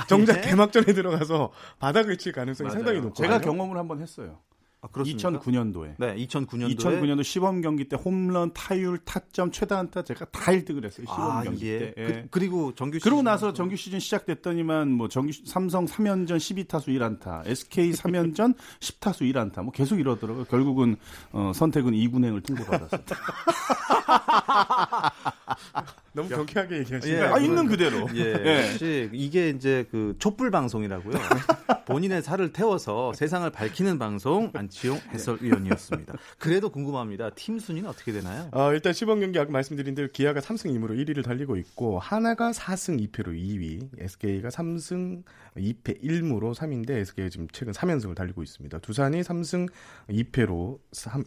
정작 0.08 0.40
개막전에 0.42 0.92
들어가서 0.92 1.52
바닥을 1.78 2.18
칠 2.18 2.32
가능성이 2.32 2.68
맞아요. 2.68 2.78
상당히 2.78 3.00
높거든요. 3.00 3.26
제가 3.26 3.40
경험을 3.40 3.76
한번 3.76 4.00
했어요. 4.00 4.38
아, 4.84 4.88
그렇습니까? 4.88 5.30
2009년도에. 5.30 5.94
네, 5.96 6.16
2009년도에 6.26 6.76
2009년도 6.76 7.22
시범 7.22 7.60
경기 7.60 7.84
때 7.88 7.94
홈런, 7.96 8.52
타율, 8.52 8.98
타점, 9.04 9.52
최다 9.52 9.78
안타 9.78 10.02
제가 10.02 10.24
다 10.26 10.50
1등을 10.50 10.84
했어요. 10.84 11.06
시범 11.08 11.30
아, 11.30 11.42
경기 11.44 11.68
예. 11.68 11.78
때. 11.78 11.94
예. 11.96 12.06
그, 12.06 12.26
그리고 12.32 12.74
정규 12.74 12.98
그러고 13.00 13.18
시즌 13.18 13.24
나서 13.24 13.52
정규 13.52 13.76
시즌 13.76 14.00
시작됐더니만 14.00 14.90
뭐 14.90 15.06
정규 15.08 15.30
시- 15.30 15.44
삼성 15.46 15.86
3연전 15.86 16.36
12타수 16.36 16.88
1안타, 16.88 17.46
SK 17.46 17.92
3연전 17.92 18.56
10타수 18.80 19.20
1안타 19.32 19.62
뭐 19.62 19.70
계속 19.72 20.00
이러더라고요. 20.00 20.46
결국은 20.46 20.96
어, 21.30 21.52
선택은 21.54 21.94
이군행을 21.94 22.40
통보받았습니다. 22.40 23.16
너무 26.14 26.28
경쾌하게 26.28 26.78
얘기하시네요. 26.78 27.22
예, 27.22 27.26
아 27.26 27.38
있는 27.38 27.66
그대로. 27.66 28.06
예, 28.14 28.20
예. 28.20 28.68
역시 28.72 29.08
이게 29.12 29.48
이제 29.48 29.86
그 29.90 30.14
촛불 30.18 30.50
방송이라고요. 30.50 31.14
본인의 31.86 32.22
살을 32.22 32.52
태워서 32.52 33.12
세상을 33.14 33.48
밝히는 33.50 33.98
방송 33.98 34.50
안치용 34.54 34.98
해설위원이었습니다. 35.12 36.14
그래도 36.38 36.70
궁금합니다. 36.70 37.30
팀 37.30 37.58
순위는 37.58 37.88
어떻게 37.88 38.12
되나요? 38.12 38.48
어, 38.52 38.72
일단 38.72 38.92
시범 38.92 39.20
경기 39.20 39.38
아까 39.38 39.50
말씀드린 39.50 39.94
대로 39.94 40.08
기아가 40.12 40.40
3승 40.40 40.70
2무로 40.78 40.90
1위를 40.90 41.24
달리고 41.24 41.56
있고 41.56 41.98
하나가 41.98 42.50
4승 42.50 43.00
2패로 43.10 43.28
2위, 43.28 43.88
SK가 43.98 44.50
3승 44.50 45.22
2패 45.56 46.02
1무로 46.02 46.54
3위인데 46.54 46.90
SK가 46.90 47.28
지금 47.30 47.48
최근 47.52 47.72
3연승을 47.72 48.14
달리고 48.14 48.42
있습니다. 48.42 48.78
두산이 48.78 49.22
3승 49.22 49.68
2패로 50.10 50.78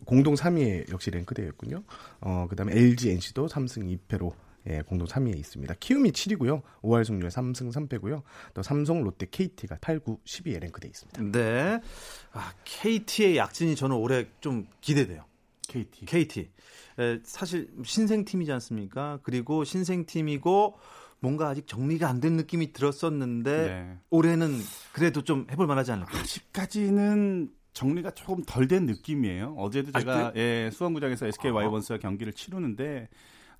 공동 0.06 0.36
3위에 0.36 0.92
역시 0.92 1.10
랭크되어 1.12 1.46
있군요. 1.48 1.84
어, 2.22 2.48
그다음에 2.50 2.74
LG, 2.74 3.12
NC도 3.12 3.48
3승 3.48 3.98
2패로 4.08 4.32
예, 4.68 4.82
공동 4.82 5.08
3위에 5.08 5.38
있습니다. 5.38 5.74
키움이 5.80 6.12
7위고요. 6.12 6.62
5할 6.82 7.06
승률 7.06 7.30
3승 7.30 7.72
3패고요. 7.72 8.24
또 8.54 8.64
삼성, 8.64 9.04
롯데, 9.04 9.28
KT가 9.30 9.78
8, 9.80 10.00
9, 10.00 10.20
10위에 10.26 10.60
랭크되어 10.60 10.90
있습니다. 10.90 11.22
네. 11.38 11.80
아, 12.34 12.52
KT의 12.64 13.38
약진이 13.38 13.76
저는 13.76 13.96
올해 13.96 14.26
좀 14.42 14.68
기대돼요. 14.82 15.26
KT. 15.68 16.06
KT. 16.06 16.50
에, 17.00 17.20
사실 17.24 17.70
신생팀이지 17.84 18.52
않습니까? 18.54 19.20
그리고 19.24 19.64
신생팀이고 19.64 20.78
뭔가 21.20 21.50
아직 21.50 21.68
정리가 21.68 22.08
안 22.10 22.20
된 22.20 22.34
느낌이 22.34 22.72
들었었는데 22.74 23.68
네. 23.68 23.98
올해는 24.10 24.60
그래도 24.94 25.24
좀 25.24 25.48
해볼 25.52 25.66
만하지 25.68 25.92
않을까? 25.92 26.18
아직까지는 26.20 27.52
정리가 27.74 28.12
조금 28.12 28.44
덜 28.46 28.68
된 28.68 28.86
느낌이에요. 28.86 29.56
어제도 29.58 29.92
아, 29.94 30.00
제가 30.00 30.32
예, 30.36 30.70
수원구장에서 30.72 31.28
SK 31.28 31.52
아. 31.52 31.54
와이번스와 31.56 32.00
경기를 32.00 32.32
치르는데 32.34 33.10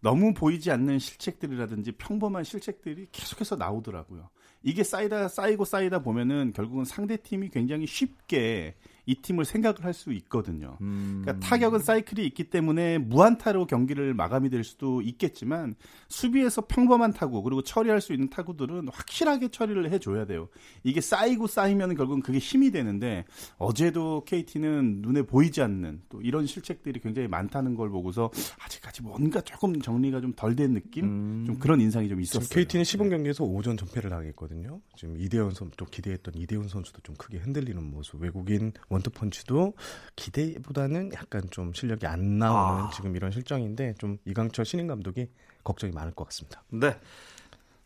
너무 0.06 0.36
보이지 0.36 0.70
않는 0.70 1.00
실책들이라든지 1.00 1.94
평범한 1.94 2.44
실책들이 2.44 3.08
계속해서 3.12 3.56
나오더라고요. 3.56 4.30
이게 4.62 4.84
쌓이다 4.84 5.28
쌓이고 5.28 5.66
쌓이다 5.66 6.04
보면은 6.04 6.54
결국은 6.56 6.86
상대 6.86 7.18
팀이 7.18 7.50
굉장히 7.50 7.88
쉽게 7.88 8.76
이 9.06 9.16
팀을 9.16 9.46
생각을 9.46 9.84
할 9.84 9.96
수 9.96 10.12
있거든요. 10.12 10.78
음. 10.82 11.22
그러니까 11.24 11.48
타격은 11.48 11.80
사이클이 11.80 12.26
있기 12.28 12.46
때문에 12.50 12.98
무안타로 12.98 13.66
경기를 13.66 14.14
마감이 14.14 14.50
될 14.50 14.64
수도 14.64 15.02
있겠지만 15.02 15.76
수비에서 16.10 16.66
평범한 16.68 17.14
타구 17.14 17.42
그리고 17.44 17.62
처리할 17.62 18.02
수 18.02 18.12
있는 18.14 18.30
타구들은 18.30 18.90
확실하게 18.92 19.48
처리를 19.50 19.90
해줘야 19.92 20.26
돼요. 20.26 20.50
이게 20.84 21.00
쌓이고 21.02 21.48
쌓이면 21.48 21.96
결국은 21.96 22.22
그게 22.22 22.40
힘이 22.40 22.72
되는데 22.72 23.24
어제도 23.58 24.24
KT는 24.26 25.02
눈에 25.02 25.22
보이지 25.22 25.62
않는 25.62 26.02
또 26.10 26.22
이런 26.22 26.46
실책들이 26.46 27.00
굉장히 27.00 27.28
많다는 27.30 27.76
걸 27.76 27.90
보고서 27.90 28.30
아직까지 28.60 29.02
뭔가 29.02 29.42
조금 29.42 29.80
정리가 29.82 30.22
좀 30.22 30.34
덜 30.36 30.56
된 30.56 30.74
느낌, 30.74 31.06
음. 31.06 31.44
좀 31.46 31.58
그런 31.60 31.80
인상이 31.82 32.08
좀 32.10 32.20
있었어요. 32.22 32.48
KT는 32.50 32.84
시범 32.84 33.10
경기에서 33.10 33.44
오전 33.44 33.78
전패를 33.78 34.10
당했거든요. 34.10 34.82
지금 34.96 35.20
이대현 35.20 35.52
선수 35.52 35.76
또 35.78 35.86
기대했던 35.86 36.36
이대훈 36.36 36.68
선수도 36.68 37.02
좀 37.02 37.16
크게 37.16 37.38
흔들리는 37.38 37.82
모습. 37.84 38.22
외국인 38.22 38.74
원투펀치도 38.96 39.74
기대보다는 40.16 41.12
약간 41.14 41.42
좀 41.52 41.74
실력이 41.74 42.08
안 42.08 42.38
나오는 42.38 42.86
아. 42.86 42.90
지금 42.92 43.16
이런 43.16 43.32
실정인데 43.32 43.96
좀 43.98 44.18
이강철 44.26 44.66
신인 44.66 44.88
감독이 44.88 45.30
걱정이 45.64 45.94
많을 45.94 46.14
것 46.14 46.26
같습니다. 46.26 46.64
네. 46.70 47.00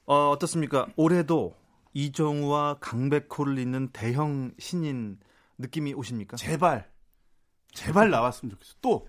어, 0.05 0.29
어떻습니까? 0.29 0.87
올해도 0.95 1.55
이정우와 1.93 2.77
강백호를 2.79 3.57
잇는 3.59 3.89
대형 3.89 4.51
신인 4.59 5.19
느낌이 5.57 5.93
오십니까? 5.93 6.37
제발 6.37 6.89
제발 7.73 8.09
나왔으면 8.09 8.51
좋겠어. 8.51 8.75
또 8.81 9.07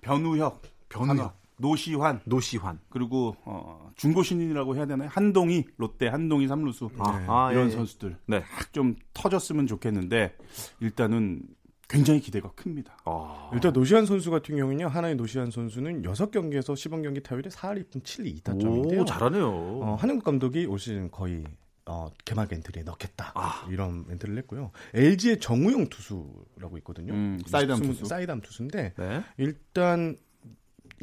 변우혁, 0.00 0.62
변우혁. 0.88 1.43
노시환 1.64 2.20
노시환. 2.26 2.78
그리고 2.90 3.34
어, 3.44 3.90
중고 3.96 4.22
신인이라고 4.22 4.76
해야 4.76 4.84
되나요? 4.84 5.08
한동희 5.10 5.64
롯데 5.78 6.08
한동희 6.08 6.46
삼루수 6.46 6.90
아, 6.98 7.24
아, 7.26 7.52
이런 7.52 7.64
예, 7.64 7.70
예. 7.70 7.74
선수들 7.74 8.18
네. 8.26 8.40
딱좀 8.40 8.96
터졌으면 9.14 9.66
좋겠는데 9.66 10.36
일단은 10.80 11.42
굉장히 11.88 12.20
기대가 12.20 12.50
큽니다. 12.52 12.96
어. 13.06 13.50
일단 13.54 13.72
노시안 13.72 14.04
선수 14.04 14.30
같은 14.30 14.56
경우는요. 14.56 14.88
하나의 14.88 15.16
노시안 15.16 15.50
선수는 15.50 16.02
6경기에서 16.02 16.76
시범 16.76 17.02
경기 17.02 17.22
타율이 17.22 17.48
4할 17.48 17.84
2푼 17.84 18.02
7리 18.02 18.42
2타점인데요. 18.42 19.00
오, 19.00 19.04
잘하네요. 19.04 19.48
어, 19.48 19.96
한국 19.98 20.24
감독이 20.24 20.66
올 20.66 20.78
시즌 20.78 21.10
거의 21.10 21.44
어, 21.86 22.08
개막 22.24 22.52
엔트리에 22.52 22.82
넣겠다. 22.82 23.32
아. 23.34 23.66
이런 23.70 24.06
멘트를 24.06 24.34
냈고요. 24.34 24.70
LG의 24.94 25.40
정우영 25.40 25.88
투수라고 25.88 26.78
있거든요. 26.78 27.12
음, 27.12 27.38
사이담 27.46 27.80
투수. 27.80 28.06
사이담 28.06 28.40
투수인데 28.40 28.94
네. 28.96 29.22
일단 29.36 30.16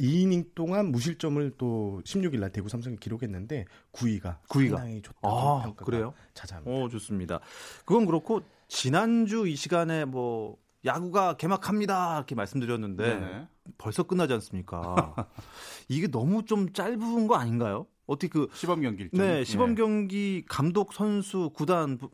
2이닝 0.02 0.54
동안 0.56 0.90
무실점을 0.90 1.52
또 1.56 2.00
16일 2.04 2.40
날 2.40 2.50
대구 2.50 2.68
삼성이 2.68 2.96
기록했는데 2.96 3.64
9위가 3.92 4.38
9위가. 4.48 4.70
상당히 4.70 5.00
좋다 5.00 5.20
아, 5.22 5.62
평가가 5.62 5.84
그래요? 5.84 6.12
자자합니다. 6.34 6.76
어, 6.76 6.88
좋습니다. 6.88 7.40
그건 7.84 8.04
그렇고 8.06 8.42
지난주 8.66 9.46
이 9.46 9.54
시간에 9.54 10.04
뭐 10.04 10.56
야구가 10.84 11.36
개막합니다 11.36 12.16
이렇게 12.16 12.34
말씀드렸는데 12.34 13.20
네. 13.20 13.48
벌써 13.78 14.02
끝나지 14.02 14.32
않습니까? 14.34 15.14
이게 15.88 16.08
너무 16.08 16.44
좀 16.44 16.72
짧은 16.72 17.28
거 17.28 17.36
아닌가요? 17.36 17.86
어떻게 18.06 18.28
그 18.28 18.48
시범 18.54 18.80
경기. 18.82 19.08
네, 19.12 19.44
시범 19.44 19.70
예. 19.70 19.74
경기 19.76 20.44
감독 20.48 20.92
선수 20.92 21.50
구단 21.54 21.96
부- 21.98 22.10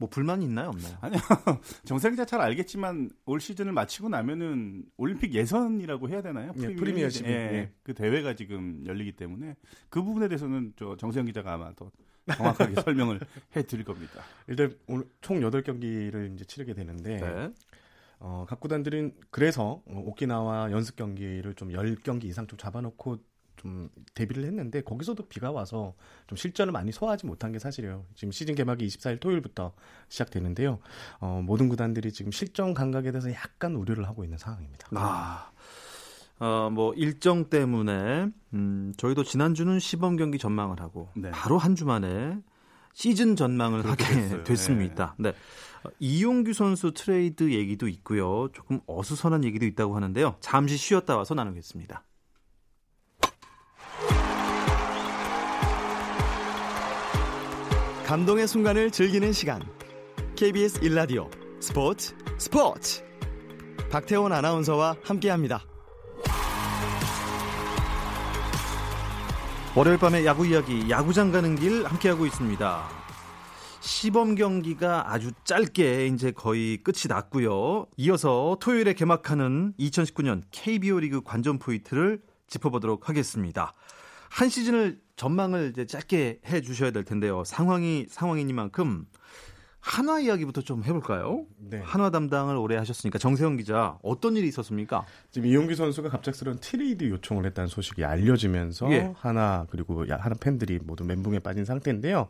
뭐 0.00 0.08
불만이 0.08 0.46
있나요, 0.46 0.70
없나요? 0.70 0.96
아니요. 1.02 1.20
정세 1.84 2.10
기자 2.10 2.24
잘 2.24 2.40
알겠지만 2.40 3.10
올 3.26 3.38
시즌을 3.38 3.72
마치고 3.72 4.08
나면은 4.08 4.86
올림픽 4.96 5.34
예선이라고 5.34 6.08
해야 6.08 6.22
되나요? 6.22 6.52
예, 6.56 6.74
프리미어 6.74 7.10
시즌. 7.10 7.26
예, 7.26 7.32
예. 7.32 7.72
그 7.82 7.92
대회가 7.92 8.34
지금 8.34 8.82
열리기 8.86 9.12
때문에 9.12 9.56
그 9.90 10.02
부분에 10.02 10.28
대해서는 10.28 10.72
저 10.76 10.96
정세영 10.96 11.26
기자가 11.26 11.52
아마 11.52 11.74
더 11.74 11.90
정확하게 12.34 12.80
설명을 12.80 13.20
해 13.54 13.62
드릴 13.62 13.84
겁니다. 13.84 14.22
일단 14.48 14.74
오늘 14.86 15.04
총 15.20 15.38
8경기를 15.40 16.32
이제 16.32 16.46
치르게 16.46 16.72
되는데 16.72 17.20
네. 17.20 17.52
어, 18.20 18.46
각 18.48 18.58
구단들은 18.58 19.12
그래서 19.28 19.82
어, 19.84 20.02
오키나와 20.06 20.70
연습 20.72 20.96
경기를 20.96 21.52
좀 21.52 21.68
10경기 21.68 22.24
이상 22.24 22.46
좀 22.46 22.58
잡아놓고 22.58 23.18
좀 23.60 23.90
데뷔를 24.14 24.44
했는데 24.44 24.80
거기서도 24.80 25.28
비가 25.28 25.50
와서 25.50 25.94
좀 26.26 26.36
실전을 26.36 26.72
많이 26.72 26.92
소화하지 26.92 27.26
못한 27.26 27.52
게 27.52 27.58
사실이에요. 27.58 28.06
지금 28.14 28.32
시즌 28.32 28.54
개막이 28.54 28.86
24일 28.86 29.20
토요일부터 29.20 29.72
시작되는데요. 30.08 30.78
어, 31.18 31.42
모든 31.44 31.68
구단들이 31.68 32.10
지금 32.10 32.32
실전 32.32 32.72
감각에 32.72 33.10
대해서 33.12 33.30
약간 33.32 33.74
우려를 33.76 34.08
하고 34.08 34.24
있는 34.24 34.38
상황입니다. 34.38 34.88
아, 34.94 35.50
어, 36.38 36.70
뭐 36.72 36.94
일정 36.94 37.50
때문에 37.50 38.28
음, 38.54 38.94
저희도 38.96 39.24
지난주는 39.24 39.78
시범 39.78 40.16
경기 40.16 40.38
전망을 40.38 40.80
하고 40.80 41.10
네. 41.14 41.30
바로 41.30 41.58
한 41.58 41.74
주 41.74 41.84
만에 41.84 42.38
시즌 42.94 43.36
전망을 43.36 43.84
하게 43.86 44.04
됐어요. 44.04 44.44
됐습니다. 44.44 45.14
네. 45.18 45.30
어, 45.84 45.90
이용규 45.98 46.54
선수 46.54 46.92
트레이드 46.92 47.52
얘기도 47.52 47.88
있고요. 47.88 48.48
조금 48.52 48.80
어수선한 48.86 49.44
얘기도 49.44 49.66
있다고 49.66 49.94
하는데요. 49.96 50.36
잠시 50.40 50.76
쉬었다 50.78 51.16
와서 51.16 51.34
나누겠습니다. 51.34 52.04
감동의 58.10 58.48
순간을 58.48 58.90
즐기는 58.90 59.32
시간. 59.32 59.62
KBS 60.34 60.80
1라디오 60.80 61.30
스포츠 61.62 62.12
스포츠. 62.38 63.04
박태원 63.88 64.32
아나운서와 64.32 64.96
함께합니다. 65.04 65.64
월요일 69.76 69.96
밤의 69.98 70.26
야구 70.26 70.44
이야기, 70.44 70.90
야구장 70.90 71.30
가는 71.30 71.54
길 71.54 71.86
함께하고 71.86 72.26
있습니다. 72.26 72.88
시범 73.78 74.34
경기가 74.34 75.12
아주 75.12 75.30
짧게 75.44 76.08
이제 76.08 76.32
거의 76.32 76.78
끝이 76.78 77.02
났고요. 77.08 77.86
이어서 77.96 78.56
토요일에 78.60 78.94
개막하는 78.94 79.74
2019년 79.78 80.42
KBO 80.50 80.98
리그 80.98 81.20
관전 81.22 81.60
포인트를 81.60 82.20
짚어보도록 82.48 83.08
하겠습니다. 83.08 83.72
한 84.30 84.48
시즌을 84.48 84.98
전망을 85.24 85.68
이제 85.70 85.84
짧게 85.84 86.40
해 86.46 86.60
주셔야 86.62 86.92
될 86.92 87.04
텐데요. 87.04 87.44
상황이 87.44 88.06
상황이니만큼 88.08 89.04
한화 89.78 90.20
이야기부터 90.20 90.62
좀 90.62 90.82
해볼까요? 90.82 91.44
네. 91.58 91.80
한화 91.84 92.10
담당을 92.10 92.56
오래 92.56 92.76
하셨으니까 92.76 93.18
정세영 93.18 93.58
기자 93.58 93.98
어떤 94.02 94.36
일이 94.36 94.48
있었습니까? 94.48 95.04
지금 95.30 95.48
이용규 95.48 95.74
선수가 95.74 96.08
갑작스러운 96.08 96.58
트레이드 96.60 97.04
요청을 97.04 97.44
했다는 97.46 97.68
소식이 97.68 98.02
알려지면서 98.02 98.90
예. 98.92 99.12
한화 99.14 99.66
그리고 99.70 100.08
야- 100.08 100.16
한화 100.20 100.34
팬들이 100.40 100.78
모두 100.82 101.04
멘붕에 101.04 101.40
빠진 101.40 101.66
상태인데요. 101.66 102.28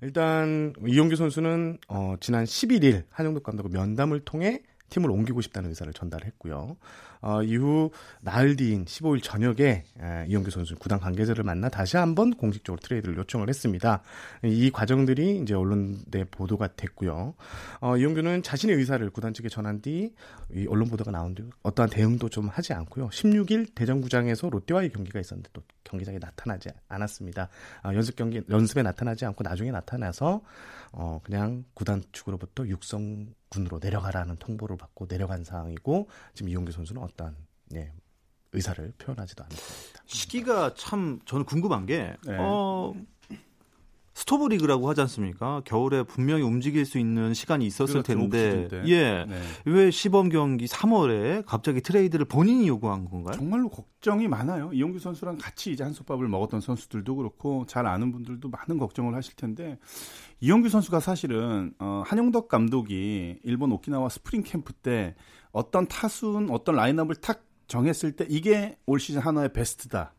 일단 0.00 0.72
이용규 0.86 1.16
선수는 1.16 1.76
어, 1.88 2.14
지난 2.20 2.44
11일 2.44 3.04
한영덕 3.10 3.42
감독과 3.42 3.68
면담을 3.70 4.20
통해 4.20 4.62
팀을 4.90 5.10
옮기고 5.10 5.40
싶다는 5.40 5.70
의사를 5.70 5.92
전달했고요. 5.92 6.76
어, 7.22 7.42
이후 7.42 7.90
나흘 8.22 8.56
뒤인 8.56 8.86
15일 8.86 9.22
저녁에 9.22 9.84
에, 10.00 10.26
이용규 10.28 10.50
선수 10.50 10.74
구단 10.76 10.98
관계자를 10.98 11.44
만나 11.44 11.68
다시 11.68 11.96
한번 11.96 12.34
공식적으로 12.34 12.80
트레이드를 12.80 13.16
요청을 13.18 13.48
했습니다. 13.48 14.02
이 14.44 14.70
과정들이 14.70 15.38
이제 15.38 15.54
언론에 15.54 16.24
보도가 16.30 16.68
됐고요. 16.76 17.34
어, 17.80 17.96
이용규는 17.96 18.42
자신의 18.42 18.76
의사를 18.76 19.08
구단 19.10 19.34
측에 19.34 19.48
전한 19.48 19.80
뒤 19.80 20.12
이 20.52 20.66
언론 20.68 20.88
보도가 20.88 21.10
나온 21.10 21.34
뒤 21.34 21.44
어떠한 21.62 21.90
대응도 21.90 22.28
좀 22.28 22.48
하지 22.48 22.72
않고요. 22.72 23.08
16일 23.08 23.74
대전구장에서 23.74 24.50
롯데와의 24.50 24.90
경기가 24.90 25.20
있었는데 25.20 25.50
또 25.52 25.62
경기장에 25.84 26.18
나타나지 26.18 26.70
않았습니다. 26.88 27.48
아, 27.82 27.94
연습 27.94 28.16
경기 28.16 28.42
연습에 28.48 28.82
나타나지 28.82 29.24
않고 29.26 29.42
나중에 29.42 29.70
나타나서 29.70 30.42
어, 30.92 31.20
그냥 31.22 31.64
구단 31.74 32.02
측으로부터 32.12 32.66
육성군으로 32.66 33.78
내려가라는 33.80 34.36
통보를 34.36 34.76
받고 34.76 35.06
내려간 35.08 35.44
상황이고 35.44 36.08
지금 36.34 36.48
이용규 36.50 36.72
선수는 36.72 37.02
어떠한 37.02 37.36
예, 37.74 37.92
의사를 38.52 38.92
표현하지도 38.98 39.44
않았습니다. 39.44 40.02
시기가 40.06 40.74
참 40.74 41.20
저는 41.24 41.44
궁금한 41.44 41.86
게 41.86 42.16
네. 42.26 42.36
어, 42.38 42.92
스토브 44.20 44.48
리그라고 44.48 44.86
하지 44.86 45.00
않습니까? 45.00 45.62
겨울에 45.64 46.02
분명히 46.02 46.42
움직일 46.42 46.84
수 46.84 46.98
있는 46.98 47.32
시간이 47.32 47.64
있었을 47.64 48.02
그렇죠, 48.02 48.28
텐데. 48.28 48.82
예. 48.84 49.24
네. 49.24 49.40
왜 49.64 49.90
시범 49.90 50.28
경기 50.28 50.66
3월에 50.66 51.46
갑자기 51.46 51.80
트레이드를 51.80 52.26
본인이 52.26 52.68
요구한 52.68 53.06
건가요? 53.06 53.34
정말로 53.34 53.70
걱정이 53.70 54.28
많아요. 54.28 54.74
이용규 54.74 54.98
선수랑 54.98 55.38
같이 55.38 55.72
이제 55.72 55.84
한솥밥을 55.84 56.28
먹었던 56.28 56.60
선수들도 56.60 57.16
그렇고 57.16 57.64
잘 57.66 57.86
아는 57.86 58.12
분들도 58.12 58.46
많은 58.50 58.76
걱정을 58.76 59.14
하실 59.14 59.36
텐데 59.36 59.78
이용규 60.40 60.68
선수가 60.68 61.00
사실은 61.00 61.72
어, 61.78 62.02
한용덕 62.04 62.48
감독이 62.48 63.38
일본 63.42 63.72
오키나와 63.72 64.10
스프링 64.10 64.42
캠프 64.42 64.74
때 64.74 65.14
어떤 65.50 65.86
타순 65.86 66.50
어떤 66.50 66.76
라인업을 66.76 67.16
탁 67.16 67.46
정했을 67.68 68.12
때 68.12 68.26
이게 68.28 68.76
올 68.84 69.00
시즌 69.00 69.22
한화의 69.22 69.54
베스트다 69.54 70.12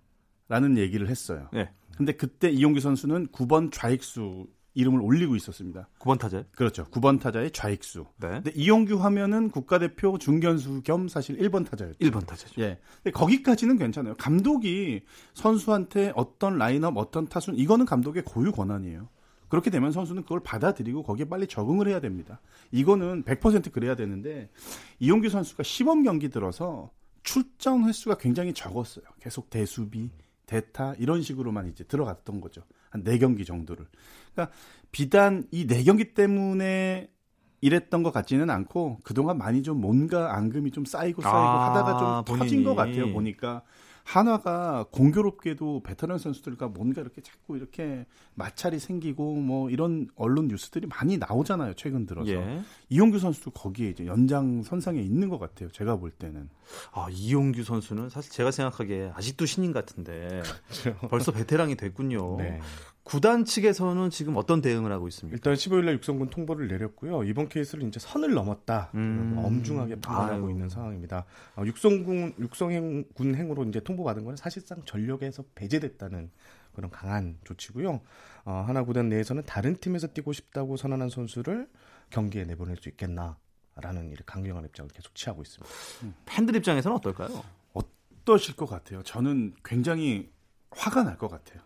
라는 0.48 0.76
얘기를 0.78 1.08
했어요. 1.08 1.50
네. 1.54 1.70
근데 2.02 2.14
그때 2.14 2.50
이용규 2.50 2.80
선수는 2.80 3.28
9번 3.28 3.72
좌익수 3.72 4.48
이름을 4.74 5.02
올리고 5.02 5.36
있었습니다. 5.36 5.88
9번 6.00 6.18
타자. 6.18 6.44
그렇죠. 6.56 6.86
9번 6.86 7.20
타자의 7.20 7.52
좌익수. 7.52 8.08
네. 8.18 8.28
근데 8.30 8.52
이용규 8.56 8.96
하면은 8.96 9.52
국가대표 9.52 10.18
중견수 10.18 10.82
겸 10.84 11.08
사실 11.08 11.38
1번 11.38 11.70
타자였죠. 11.70 12.00
1번 12.00 12.26
타자죠. 12.26 12.60
예. 12.60 12.80
근데 13.04 13.12
거기까지는 13.12 13.78
괜찮아요. 13.78 14.16
감독이 14.16 15.04
선수한테 15.36 16.12
어떤 16.16 16.58
라인업, 16.58 16.98
어떤 16.98 17.28
타순, 17.28 17.56
이거는 17.56 17.86
감독의 17.86 18.24
고유 18.24 18.52
권한이에요. 18.52 19.08
그렇게 19.48 19.70
되면 19.70 19.92
선수는 19.92 20.24
그걸 20.24 20.40
받아들이고 20.40 21.04
거기에 21.04 21.26
빨리 21.26 21.46
적응을 21.46 21.88
해야 21.88 22.00
됩니다. 22.00 22.42
이거는 22.72 23.26
100% 23.26 23.72
그래야 23.72 23.96
되는데 23.96 24.50
이용규 24.98 25.30
선수가 25.30 25.62
시범 25.62 26.02
경기 26.02 26.30
들어서 26.30 26.90
출전 27.22 27.84
횟수가 27.88 28.18
굉장히 28.18 28.54
적었어요. 28.54 29.06
계속 29.20 29.52
대수비, 29.52 30.10
대타 30.56 30.96
이런 31.00 31.22
식으로만 31.22 31.70
이제 31.70 31.86
들어갔던 31.86 32.42
거죠. 32.42 32.62
한 32.90 33.04
4경기 33.06 33.46
정도를. 33.46 33.86
그러니까 34.34 34.54
비단 34.92 35.48
이 35.52 35.66
4경기 35.66 36.14
때문에 36.14 37.10
이랬던 37.62 38.04
것 38.04 38.12
같지는 38.12 38.50
않고 38.50 39.00
그동안 39.04 39.38
많이 39.38 39.64
좀 39.64 39.80
뭔가 39.80 40.36
앙금이 40.36 40.72
좀 40.72 40.84
쌓이고 40.84 41.22
쌓이고 41.22 41.36
아, 41.38 41.70
하다가 41.70 41.98
좀 42.26 42.38
터진 42.38 42.48
본인이. 42.50 42.64
것 42.66 42.76
같아요. 42.76 43.14
보니까 43.14 43.64
한화가 44.04 44.88
공교롭게도 44.92 45.84
베테랑 45.84 46.18
선수들과 46.18 46.70
뭔가 46.70 47.02
이렇게 47.02 47.22
자꾸 47.22 47.58
이렇게 47.58 48.06
마찰이 48.36 48.80
생기고 48.80 49.36
뭐 49.36 49.70
이런 49.70 50.10
언론 50.16 50.48
뉴스들이 50.48 50.88
많이 50.88 51.18
나오잖아요. 51.18 51.74
최근 51.76 52.06
들어서 52.06 52.32
예. 52.32 52.62
이용규 52.90 53.20
선수도 53.20 53.52
거기에 53.52 53.90
이제 53.90 54.06
연장 54.06 54.64
선상에 54.64 55.00
있는 55.02 55.30
것 55.30 55.40
같아요. 55.40 55.70
제가 55.72 55.98
볼 55.98 56.12
때는 56.12 56.50
아, 56.92 57.08
이용규 57.12 57.64
선수는 57.64 58.10
사실 58.10 58.32
제가 58.32 58.52
생각하기에 58.52 59.12
아직도 59.16 59.46
신인 59.46 59.72
같은데 59.72 60.42
벌써 61.10 61.32
베테랑이 61.32 61.76
됐군요. 61.76 62.38
네. 62.38 62.60
구단 63.04 63.46
측에서는 63.46 64.10
지금 64.12 64.38
어떤 64.38 64.62
대응을 64.62 64.92
하고 64.92 65.08
있습니까? 65.08 65.36
일단 65.36 65.54
15일 65.56 65.86
날 65.86 65.96
육성군 65.96 66.30
통보를 66.30 66.68
내렸고요. 66.68 67.24
이번 67.24 67.50
케이스를 67.50 67.84
이제 67.88 68.00
선을 68.00 68.34
넘었다. 68.34 68.92
음. 68.94 69.36
엄중하게 69.44 70.00
판단하고. 70.02 70.50
있는 70.52 70.70
상황입니다. 70.70 71.26
어, 71.56 71.64
육성군 71.66 72.36
육성군 72.40 73.36
행으로 73.36 73.64
이제 73.66 73.80
통보받은 73.80 74.24
건 74.24 74.36
사실상 74.36 74.84
전력에서 74.86 75.44
배제됐다는 75.56 76.30
그런 76.76 76.92
강한 76.92 77.38
조치고요. 77.44 78.02
어, 78.46 78.64
하나 78.68 78.84
구단 78.84 79.10
내에서는 79.10 79.44
다른 79.46 79.76
팀에서 79.76 80.08
뛰고 80.08 80.32
싶다고 80.32 80.78
선언한 80.78 81.10
선수를 81.10 81.68
경기에 82.12 82.46
내보낼 82.46 82.78
수 82.78 82.88
있겠나라는 82.90 83.36
강경한 84.28 84.66
입장을 84.66 84.90
계속 84.92 85.16
취하고 85.16 85.42
있습니다. 85.42 85.74
팬들 86.28 86.56
입장에서는 86.56 86.96
어떨까요? 86.98 87.44
어떠실 87.74 88.56
것 88.56 88.68
같아요? 88.68 89.02
저는 89.04 89.56
굉장히 89.66 90.32
화가 90.70 91.04
날 91.04 91.18
것 91.18 91.28
같아요. 91.30 91.62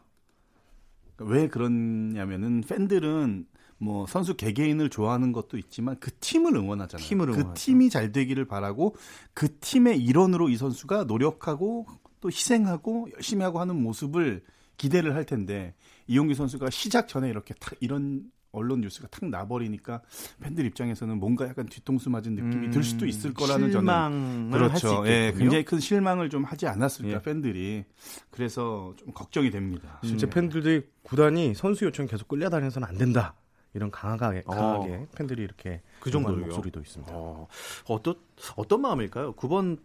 그러니까 1.15 1.35
왜 1.35 1.47
그러냐면은 1.47 2.61
팬들은 2.61 3.47
뭐 3.77 4.05
선수 4.07 4.35
개개인을 4.35 4.89
좋아하는 4.89 5.31
것도 5.31 5.57
있지만 5.57 5.97
그 5.99 6.11
팀을 6.19 6.55
응원하잖아요. 6.55 7.05
팀을 7.05 7.27
그 7.27 7.33
응원하죠. 7.33 7.53
팀이 7.55 7.89
잘 7.89 8.11
되기를 8.11 8.45
바라고 8.45 8.95
그 9.33 9.59
팀의 9.59 10.01
일원으로 10.01 10.49
이 10.49 10.57
선수가 10.57 11.05
노력하고 11.05 11.85
또 12.21 12.29
희생하고 12.29 13.09
열심히 13.13 13.43
하고 13.43 13.59
하는 13.59 13.81
모습을 13.81 14.43
기대를 14.77 15.15
할 15.15 15.25
텐데 15.25 15.75
이용규 16.07 16.33
선수가 16.33 16.69
시작 16.69 17.07
전에 17.07 17.29
이렇게 17.29 17.53
탁 17.59 17.75
이런 17.79 18.23
언론 18.55 18.81
뉴스가 18.81 19.07
탁 19.09 19.25
나버리니까 19.29 20.01
팬들 20.41 20.65
입장에서는 20.65 21.17
뭔가 21.19 21.47
약간 21.47 21.65
뒤통수 21.65 22.09
맞은 22.09 22.35
느낌이 22.35 22.71
들 22.71 22.83
수도 22.83 23.05
있을 23.05 23.33
거라는 23.33 23.71
저는 23.71 23.93
음, 23.93 24.49
그렇죠. 24.51 25.03
예, 25.07 25.33
굉장히 25.37 25.63
큰 25.63 25.79
실망을 25.79 26.29
좀 26.29 26.43
하지 26.43 26.67
않았을까 26.67 27.09
예. 27.09 27.21
팬들이 27.21 27.85
그래서 28.31 28.93
좀 28.97 29.13
걱정이 29.13 29.51
됩니다. 29.51 29.99
실제 30.03 30.29
팬들들이 30.29 30.83
구단이 31.03 31.53
선수 31.53 31.85
요청 31.85 32.07
계속 32.07 32.27
끌려다녀서는 32.27 32.87
안 32.87 32.97
된다. 32.97 33.35
이런 33.73 33.91
강하게 33.91 34.41
강하게 34.43 35.05
팬들이 35.15 35.43
이렇게 35.43 35.81
그 35.99 36.09
정도로요? 36.09 36.45
목소리도 36.45 36.79
있습니다. 36.79 37.11
어, 37.13 37.47
어떤 37.87 38.15
어떤 38.55 38.81
마음일까요? 38.81 39.33
9번 39.33 39.79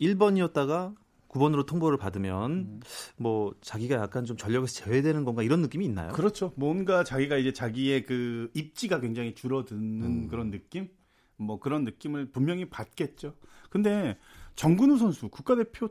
1번이었다가 0.00 0.94
9번으로 1.34 1.66
통보를 1.66 1.98
받으면 1.98 2.50
음. 2.52 2.80
뭐 3.16 3.54
자기가 3.60 3.96
약간 3.96 4.24
좀 4.24 4.36
전력에서 4.36 4.72
제외되는 4.74 5.24
건가 5.24 5.42
이런 5.42 5.60
느낌이 5.60 5.84
있나요? 5.84 6.12
그렇죠. 6.12 6.52
뭔가 6.56 7.04
자기가 7.04 7.36
이제 7.36 7.52
자기의 7.52 8.06
그 8.06 8.50
입지가 8.54 9.00
굉장히 9.00 9.34
줄어드는 9.34 10.28
그런 10.28 10.50
느낌? 10.50 10.88
뭐 11.36 11.58
그런 11.58 11.84
느낌을 11.84 12.30
분명히 12.30 12.64
받겠죠. 12.66 13.34
근데 13.70 14.16
정근우 14.54 14.96
선수 14.98 15.28
국가대표 15.28 15.88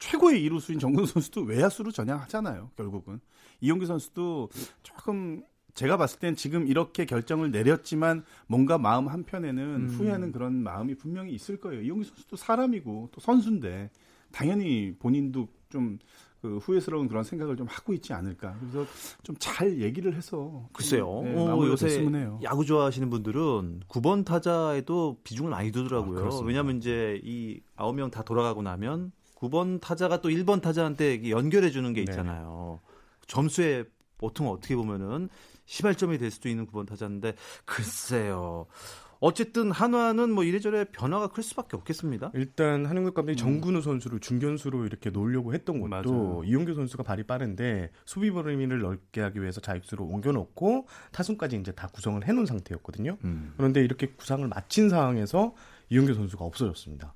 최고의 0.00 0.42
이루수인 0.42 0.80
정근우 0.80 1.06
선수도 1.06 1.42
외야수로 1.42 1.92
전향하잖아요. 1.92 2.72
결국은 2.76 3.20
이용규 3.60 3.86
선수도 3.86 4.50
조금 4.82 5.44
제가 5.74 5.96
봤을 5.96 6.18
땐 6.18 6.34
지금 6.34 6.66
이렇게 6.66 7.04
결정을 7.06 7.52
내렸지만 7.52 8.24
뭔가 8.48 8.76
마음 8.78 9.06
한편에는 9.06 9.62
음. 9.62 9.88
후회하는 9.90 10.32
그런 10.32 10.54
마음이 10.54 10.96
분명히 10.96 11.32
있을 11.32 11.60
거예요. 11.60 11.82
이용규 11.82 12.04
선수도 12.04 12.36
사람이고 12.36 13.10
또 13.12 13.20
선수인데 13.20 13.90
당연히 14.32 14.94
본인도 14.98 15.48
좀 15.70 15.98
그 16.42 16.58
후회스러운 16.58 17.06
그런 17.06 17.22
생각을 17.22 17.56
좀 17.56 17.68
하고 17.68 17.94
있지 17.94 18.12
않을까. 18.12 18.56
그래서 18.58 18.84
좀 19.22 19.36
잘 19.38 19.80
얘기를 19.80 20.14
해서 20.14 20.68
글쎄요. 20.72 21.22
네, 21.22 21.34
어, 21.36 21.46
마무리가 21.46 21.72
요새. 21.72 22.04
야구 22.42 22.64
좋아하시는 22.64 23.08
분들은 23.10 23.82
9번 23.88 24.24
타자에도 24.24 25.18
비중을 25.22 25.50
많이 25.50 25.70
두더라고요. 25.70 26.26
아. 26.26 26.40
왜냐하면 26.44 26.78
이제 26.78 27.20
이 27.22 27.60
9명 27.76 28.10
다 28.10 28.22
돌아가고 28.22 28.62
나면 28.62 29.12
9번 29.36 29.80
타자가 29.80 30.20
또 30.20 30.28
1번 30.30 30.60
타자한테 30.60 31.30
연결해 31.30 31.70
주는 31.70 31.92
게 31.92 32.04
네. 32.04 32.10
있잖아요. 32.10 32.80
점수에 33.28 33.84
보통 34.18 34.48
어떻게 34.50 34.74
보면은 34.74 35.28
시발점이 35.66 36.18
될 36.18 36.32
수도 36.32 36.48
있는 36.48 36.66
9번 36.66 36.88
타자인데 36.88 37.34
글쎄요. 37.64 38.66
어쨌든 39.22 39.70
한화는 39.70 40.32
뭐 40.32 40.42
이래저래 40.42 40.84
변화가 40.84 41.28
클 41.28 41.44
수밖에 41.44 41.76
없겠습니다. 41.76 42.32
일단 42.34 42.86
한영국 42.86 43.14
감독이 43.14 43.36
정근우 43.36 43.80
선수를 43.80 44.18
중견수로 44.18 44.84
이렇게 44.84 45.10
놓으려고 45.10 45.54
했던 45.54 45.78
것도 45.78 45.88
맞아요. 45.88 46.42
이용규 46.44 46.74
선수가 46.74 47.04
발이 47.04 47.22
빠른데 47.22 47.92
수비 48.04 48.32
범위를 48.32 48.80
넓게 48.80 49.20
하기 49.20 49.40
위해서 49.40 49.60
자익수로 49.60 50.04
옮겨놓고 50.06 50.88
타순까지 51.12 51.56
이제 51.56 51.70
다 51.70 51.86
구성을 51.86 52.26
해놓은 52.26 52.46
상태였거든요. 52.46 53.16
음. 53.22 53.54
그런데 53.56 53.84
이렇게 53.84 54.08
구상을 54.08 54.46
마친 54.48 54.88
상황에서 54.88 55.54
이용규 55.88 56.14
선수가 56.14 56.44
없어졌습니다. 56.44 57.14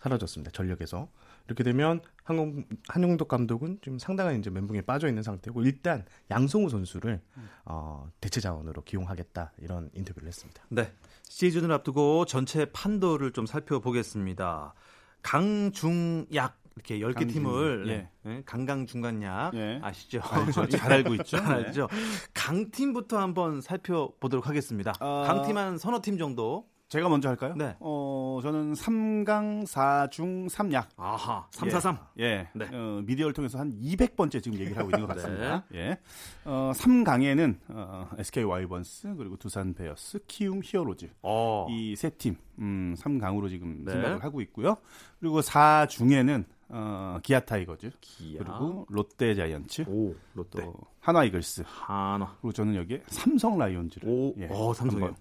사라졌습니다. 0.00 0.50
전력에서. 0.50 1.08
이렇게 1.46 1.62
되면 1.62 2.00
한국 2.22 2.66
한용덕 2.88 3.28
감독은 3.28 3.78
좀 3.82 3.98
상당한 3.98 4.38
이제 4.38 4.48
멘붕에 4.48 4.80
빠져 4.82 5.08
있는 5.08 5.22
상태고 5.22 5.62
일단 5.62 6.04
양성우 6.30 6.70
선수를 6.70 7.20
어, 7.66 8.08
대체 8.20 8.40
자원으로 8.40 8.82
기용하겠다 8.82 9.52
이런 9.58 9.90
인터뷰를 9.92 10.28
했습니다. 10.28 10.62
네. 10.70 10.92
시즌을 11.24 11.70
앞두고 11.72 12.24
전체 12.24 12.64
판도를 12.66 13.32
좀 13.32 13.46
살펴보겠습니다. 13.46 14.74
강중약 15.22 16.64
이렇게 16.76 16.98
10개 16.98 17.14
강중, 17.14 17.28
팀을 17.28 17.84
예. 17.88 18.08
네, 18.28 18.42
강강 18.44 18.86
중간약 18.86 19.54
예. 19.54 19.78
아시죠? 19.82 20.20
알죠. 20.22 20.66
잘 20.76 20.92
알고 20.92 21.14
있죠. 21.16 21.36
잘 21.38 21.52
알죠. 21.52 21.88
강팀부터 22.34 23.18
한번 23.18 23.60
살펴보도록 23.60 24.48
하겠습니다. 24.48 24.92
아. 24.98 25.24
강팀 25.26 25.56
한 25.56 25.78
서너 25.78 26.00
팀 26.02 26.18
정도. 26.18 26.66
제가 26.94 27.08
먼저 27.08 27.28
할까요? 27.28 27.54
네. 27.56 27.74
어, 27.80 28.38
저는 28.40 28.74
3강 28.74 29.66
4중 29.66 30.48
3약. 30.48 30.86
아하. 30.96 31.44
343. 31.50 31.98
예. 32.20 32.48
네. 32.54 32.68
어, 32.72 33.02
미디어를 33.04 33.32
통해서 33.32 33.58
한 33.58 33.76
200번째 33.80 34.40
지금 34.40 34.60
얘기를 34.60 34.78
하고 34.78 34.90
있는 34.90 35.00
것 35.00 35.08
같습니다. 35.16 35.64
예. 35.74 35.98
어, 36.44 36.70
3강에는 36.72 37.58
어, 37.70 38.08
SK 38.16 38.44
와이번스 38.44 39.16
그리고 39.16 39.36
두산 39.36 39.74
베어스, 39.74 40.20
키움 40.28 40.60
히어로즈 40.62 41.10
어. 41.22 41.66
이 41.68 41.82
세 41.82 42.10
팀, 42.10 42.36
음, 42.60 42.94
3강으로 42.96 43.48
지금 43.48 43.84
네. 43.84 43.90
생각을 43.90 44.22
하고 44.22 44.40
있고요. 44.42 44.76
그리고 45.18 45.40
4중에는 45.40 46.44
어, 46.68 47.18
기아 47.24 47.40
타이거즈, 47.40 47.90
기아. 48.00 48.38
그리고 48.38 48.86
롯데 48.88 49.34
자이언츠, 49.34 49.84
오. 49.88 50.14
또 50.50 50.74
한화 51.00 51.24
이글스, 51.24 51.62
한화. 51.66 52.36
그리고 52.40 52.52
저는 52.52 52.76
여기에 52.76 53.02
삼성 53.08 53.58
라이온즈를 53.58 54.08
오, 54.08 54.34
예, 54.38 54.48
어, 54.50 54.72
삼성이요? 54.72 55.14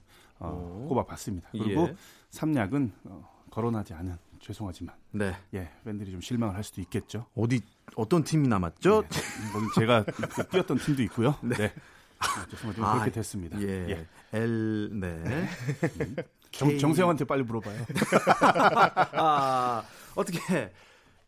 어, 0.44 0.82
오. 0.84 0.88
꼽아봤습니다. 0.90 1.50
그리고 1.52 1.88
예. 1.90 1.96
삼약은 2.30 2.92
어, 3.06 3.30
거론하지 3.52 3.94
않은 3.94 4.18
죄송하지만 4.40 4.94
네. 5.12 5.36
예 5.54 5.70
팬들이 5.86 6.12
좀 6.12 6.20
실망을 6.22 6.56
할 6.56 6.64
수도 6.64 6.82
있겠죠. 6.82 7.26
어디 7.36 7.62
어떤 7.96 8.24
팀이 8.24 8.48
남았죠? 8.48 8.92
뭐 9.54 9.62
제가 9.76 10.04
그 10.04 10.48
뛰었던 10.50 10.78
팀도 10.78 11.02
있고요. 11.04 11.36
네. 11.44 11.74
아, 12.20 12.46
죄송하지만 12.50 12.90
아, 12.90 12.94
그렇게 12.96 13.12
됐습니다. 13.12 13.62
예. 13.62 13.68
예. 13.90 14.08
L 14.34 14.90
네. 15.00 15.48
정, 16.52 16.70
K- 16.70 16.80
정세영한테 16.80 17.26
빨리 17.26 17.44
물어봐요. 17.44 17.86
아, 19.14 19.84
어떻게 20.16 20.72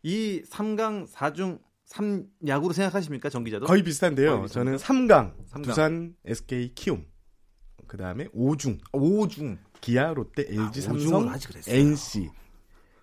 이 0.02 0.42
3강 0.48 1.08
4중 1.10 1.58
3약으로 1.88 2.72
생각하십니까, 2.72 3.28
정 3.28 3.44
기자도? 3.44 3.66
거의 3.66 3.82
비슷한데요. 3.82 4.36
거의 4.38 4.48
저는 4.48 4.76
3강, 4.76 5.32
삼강. 5.46 5.62
두산, 5.62 6.14
SK, 6.24 6.74
키움. 6.74 7.06
그 7.86 7.96
다음에 7.96 8.26
5중, 8.28 8.78
5중. 8.92 9.58
기아, 9.80 10.12
롯데, 10.12 10.44
LG, 10.48 10.80
아, 10.80 10.82
삼성. 10.82 11.32
NC. 11.68 12.30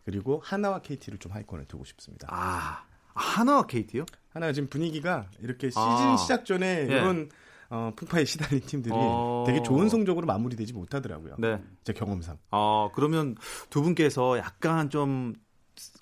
그리고 0.05 0.41
하나와 0.43 0.81
KT를 0.81 1.19
좀 1.19 1.31
하위권에 1.31 1.65
두고 1.65 1.85
싶습니다. 1.85 2.27
아, 2.29 2.83
하나와 3.13 3.65
KT요? 3.67 4.05
하나가 4.29 4.51
지금 4.51 4.67
분위기가 4.67 5.29
이렇게 5.39 5.69
시즌 5.69 5.81
아. 5.83 6.17
시작 6.17 6.45
전에 6.45 6.87
예. 6.89 6.93
이런 6.93 7.29
어, 7.69 7.91
풍파에 7.95 8.25
시달린 8.25 8.61
팀들이 8.61 8.93
어. 8.95 9.43
되게 9.47 9.61
좋은 9.61 9.87
성적으로 9.87 10.25
마무리되지 10.25 10.73
못하더라고요. 10.73 11.35
네. 11.39 11.61
제 11.83 11.93
경험상. 11.93 12.37
아, 12.51 12.89
그러면 12.93 13.35
두 13.69 13.81
분께서 13.81 14.37
약간 14.37 14.89
좀 14.89 15.35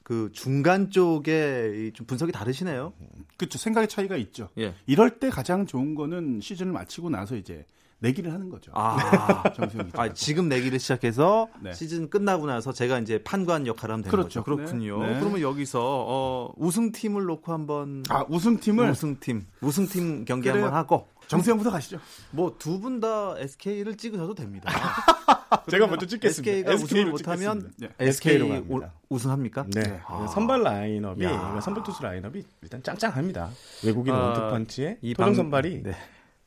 그 0.03 0.29
중간 0.33 0.89
쪽에 0.89 1.87
이좀 1.87 2.05
분석이 2.05 2.31
다르시네요. 2.31 2.93
그렇죠. 3.37 3.57
생각의 3.57 3.87
차이가 3.87 4.17
있죠. 4.17 4.49
예. 4.57 4.73
이럴 4.85 5.19
때 5.19 5.29
가장 5.29 5.65
좋은 5.65 5.95
거는 5.95 6.41
시즌을 6.41 6.71
마치고 6.71 7.09
나서 7.09 7.35
이제 7.35 7.65
내기를 8.01 8.33
하는 8.33 8.49
거죠. 8.49 8.71
아, 8.73 9.43
기자. 9.53 9.67
아, 9.93 10.11
지금 10.13 10.49
내기를 10.49 10.79
시작해서 10.79 11.47
네. 11.61 11.71
시즌 11.73 12.09
끝나고 12.09 12.47
나서 12.47 12.73
제가 12.73 12.97
이제 12.99 13.21
판관 13.23 13.67
역할을 13.67 13.93
하면 13.93 14.03
되는 14.03 14.11
그렇죠. 14.11 14.43
거죠. 14.43 14.55
그렇군요. 14.55 15.03
네. 15.03 15.13
네. 15.13 15.19
그러면 15.19 15.41
여기서 15.41 15.79
어, 15.83 16.53
우승팀을 16.57 17.23
놓고 17.25 17.53
한번 17.53 18.03
아, 18.09 18.25
우승팀을 18.27 18.89
우승팀 18.89 19.45
우승팀 19.61 20.25
경기 20.25 20.49
그래요. 20.49 20.65
한번 20.65 20.77
하고 20.79 21.07
정세영부터 21.27 21.69
가시죠. 21.71 21.99
뭐 22.31 22.57
두 22.57 22.79
분 22.81 22.99
다 22.99 23.35
SK를 23.37 23.95
찍으셔도 23.95 24.33
됩니다. 24.33 24.69
제가 25.69 25.85
먼저 25.87 26.05
찍겠습니다. 26.07 26.51
SK가 26.51 26.73
우승을 26.83 27.05
못하면. 27.11 27.71
네. 27.77 27.87
SK로 27.99 28.45
SK 28.45 28.49
갑니다. 28.49 28.73
올- 28.73 28.89
우승합니까? 29.09 29.65
네. 29.73 30.01
아. 30.07 30.25
선발 30.27 30.63
라인업이 30.63 31.23
야. 31.23 31.29
그러니까 31.29 31.61
선발 31.61 31.83
투수 31.83 32.01
라인업이 32.01 32.43
일단 32.63 32.81
짱짱합니다. 32.81 33.49
외국인 33.85 34.13
아, 34.13 34.17
원투펀치에 34.17 34.97
이 35.01 35.13
토종 35.13 35.25
방- 35.27 35.35
선발이 35.35 35.83
네. 35.83 35.95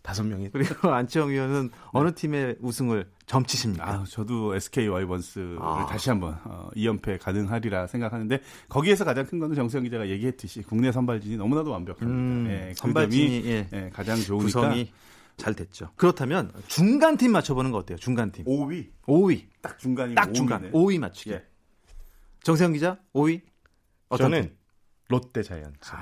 다섯 0.05 0.23
명이 0.23 0.51
그리고 0.51 0.93
안치홍 0.93 1.31
의원은 1.31 1.71
어느 1.93 2.15
팀의 2.15 2.57
우승을 2.61 3.11
점치십니까? 3.25 3.89
아, 3.89 4.05
저도 4.07 4.55
SK 4.55 4.87
와이번스를 4.89 5.57
아. 5.59 5.87
다시 5.89 6.11
한번 6.11 6.39
어, 6.45 6.69
2연패 6.77 7.19
가능하리라 7.23 7.87
생각하는데 7.87 8.39
거기에서 8.69 9.07
가장 9.07 9.25
큰 9.25 9.39
거는 9.39 9.57
정세영 9.57 9.85
기자가 9.85 10.07
얘기했듯이 10.11 10.61
국내 10.61 10.93
선발진이 10.93 11.39
너무나도 11.39 11.71
완벽합니다. 11.71 12.07
음, 12.07 12.47
예, 12.51 12.69
그 12.69 12.75
선발진이 12.81 13.43
예, 13.47 13.67
예, 13.73 13.91
가장 13.95 14.21
좋으니까 14.21 14.45
구성이 14.45 14.93
잘 15.39 15.55
됐죠. 15.55 15.89
그렇다면 15.97 16.53
중간 16.69 17.17
팀 17.17 17.33
맞춰보는 17.33 17.71
거 17.71 17.79
어때요? 17.79 17.97
중간 17.97 18.31
팀. 18.31 18.45
5위 18.45 18.91
5위. 19.07 19.47
딱 19.63 19.79
중간이 19.79 20.15
딱 20.17 20.35
중간. 20.35 20.71
5위 20.71 20.99
맞추기. 20.99 21.31
예. 21.31 21.43
정세영 22.43 22.75
기자 22.75 22.99
5위. 23.15 23.41
어떤 24.11 24.33
팀? 24.33 24.55
롯데 25.09 25.43
자이언츠. 25.43 25.93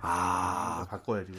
아, 0.00 0.86
바꿔야지. 0.88 1.32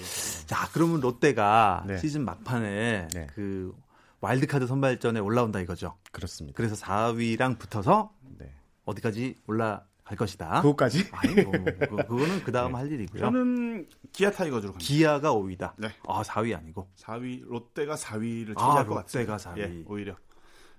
자 0.47 0.67
그러면 0.73 0.99
롯데가 0.99 1.83
네. 1.87 1.97
시즌 1.97 2.25
막판에 2.25 3.07
네. 3.13 3.27
그 3.33 3.73
와일드카드 4.21 4.67
선발전에 4.67 5.19
올라온다 5.19 5.59
이거죠. 5.59 5.95
그렇습니다. 6.11 6.57
그래서 6.57 6.75
4위랑 6.75 7.57
붙어서 7.57 8.11
네. 8.37 8.53
어디까지 8.85 9.37
올라갈 9.47 9.85
것이다. 10.17 10.61
그거까지 10.61 11.07
아니 11.11 11.41
뭐 11.43 11.51
그, 11.51 11.87
그거는 11.87 12.43
그 12.43 12.51
다음 12.51 12.75
할 12.75 12.91
일이고요. 12.91 13.21
저는 13.21 13.87
기아 14.11 14.31
타이거즈로 14.31 14.73
갑니다. 14.73 14.85
기아가 14.85 15.33
5위다. 15.33 15.73
네. 15.77 15.89
아 16.07 16.21
4위 16.21 16.55
아니고. 16.55 16.89
4위 16.97 17.45
롯데가 17.47 17.95
4위를 17.95 18.57
아, 18.57 18.61
차지할 18.61 18.87
것 18.87 18.95
같아요. 18.95 19.25
롯데가 19.25 19.37
4위. 19.37 19.57
예, 19.59 19.83
오히려. 19.87 20.15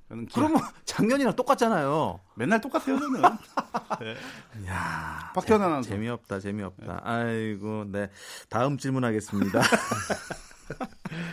그러면 0.09 0.61
작년이랑 0.85 1.35
똑같잖아요. 1.35 2.21
맨날 2.35 2.61
똑같아요, 2.61 2.99
저는. 2.99 3.23
야 4.69 5.33
박태환 5.35 5.62
아나운서. 5.62 5.90
재미없다, 5.90 6.38
재미없다. 6.38 7.01
아이고, 7.03 7.85
네. 7.88 8.11
다음 8.49 8.79
질문하겠습니다. 8.79 9.61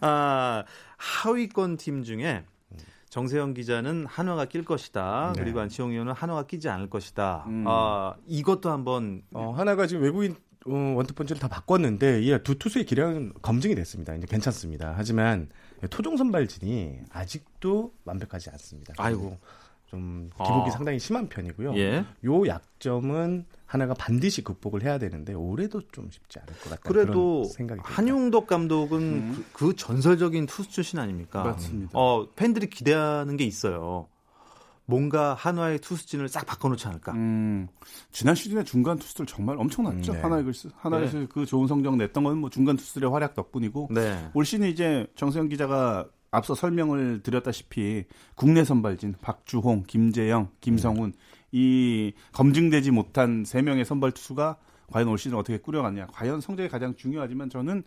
아, 0.00 0.64
하위권 0.96 1.76
팀 1.76 2.02
중에 2.04 2.44
정세영 3.10 3.54
기자는 3.54 4.06
한화가 4.06 4.46
낄 4.46 4.64
것이다. 4.64 5.32
네. 5.36 5.42
그리고 5.42 5.60
안치홍 5.60 5.90
의원은 5.90 6.12
한화가 6.12 6.46
끼지 6.46 6.68
않을 6.68 6.88
것이다. 6.88 7.44
음. 7.46 7.64
아, 7.66 8.14
이것도 8.26 8.70
한번 8.70 9.22
어, 9.34 9.52
하나가 9.56 9.86
지금 9.86 10.02
외국인 10.02 10.34
어, 10.66 10.94
원투펀치를 10.96 11.40
다 11.40 11.48
바꿨는데 11.48 12.22
이두 12.22 12.58
투수의 12.58 12.86
기량은 12.86 13.34
검증이 13.42 13.74
됐습니다. 13.74 14.14
이제 14.14 14.26
괜찮습니다. 14.26 14.94
하지만 14.96 15.48
토종 15.88 16.16
선발진이 16.16 17.00
아직도 17.10 17.92
완벽하지 18.04 18.50
않습니다. 18.50 18.94
아이고. 18.98 19.38
좀 19.92 20.30
기복이 20.32 20.68
아. 20.68 20.70
상당히 20.70 20.98
심한 20.98 21.28
편이고요. 21.28 21.76
예. 21.76 22.06
요 22.24 22.46
약점은 22.46 23.44
하나가 23.66 23.92
반드시 23.92 24.42
극복을 24.42 24.82
해야 24.82 24.96
되는데 24.96 25.34
올해도 25.34 25.82
좀 25.92 26.08
쉽지 26.10 26.38
않을 26.38 26.54
것 26.60 26.70
같다. 26.70 26.80
그래도 26.82 27.44
생각이 27.44 27.82
듭니다. 27.82 27.94
한용덕 27.94 28.46
감독은 28.46 29.02
음. 29.02 29.44
그, 29.52 29.66
그 29.66 29.76
전설적인 29.76 30.46
투수 30.46 30.70
출신 30.70 30.98
아닙니까? 30.98 31.44
맞습니다. 31.44 31.90
어, 31.92 32.26
팬들이 32.36 32.70
기대하는 32.70 33.36
게 33.36 33.44
있어요. 33.44 34.08
뭔가 34.92 35.32
한화의 35.32 35.78
투수진을 35.78 36.28
싹 36.28 36.44
바꿔놓지 36.44 36.86
않을까. 36.86 37.12
음, 37.12 37.66
지난 38.10 38.34
시즌에 38.34 38.62
중간 38.62 38.98
투수들 38.98 39.24
정말 39.24 39.56
엄청났죠. 39.58 40.12
음, 40.12 40.16
네. 40.16 40.20
하나이글스 40.20 40.68
하나이글스 40.76 41.28
그 41.30 41.46
좋은 41.46 41.66
성적 41.66 41.96
냈던 41.96 42.24
건 42.24 42.36
뭐 42.36 42.50
중간 42.50 42.76
투수들의 42.76 43.10
활약 43.10 43.34
덕분이고 43.34 43.88
네. 43.92 44.30
올 44.34 44.44
시즌 44.44 44.66
이제 44.68 45.06
정세영 45.14 45.48
기자가 45.48 46.06
앞서 46.30 46.54
설명을 46.54 47.22
드렸다시피 47.22 48.04
국내 48.34 48.64
선발진 48.64 49.14
박주홍, 49.22 49.84
김재영, 49.86 50.50
김성훈 50.60 51.12
이 51.52 52.12
검증되지 52.32 52.90
못한 52.90 53.44
세 53.46 53.62
명의 53.62 53.84
선발 53.84 54.12
투수가 54.12 54.56
과연 54.88 55.08
올 55.08 55.16
시즌 55.18 55.38
어떻게 55.38 55.58
꾸려갔냐. 55.58 56.08
과연 56.08 56.40
성적이 56.42 56.68
가장 56.68 56.94
중요하지만 56.96 57.48
저는 57.48 57.82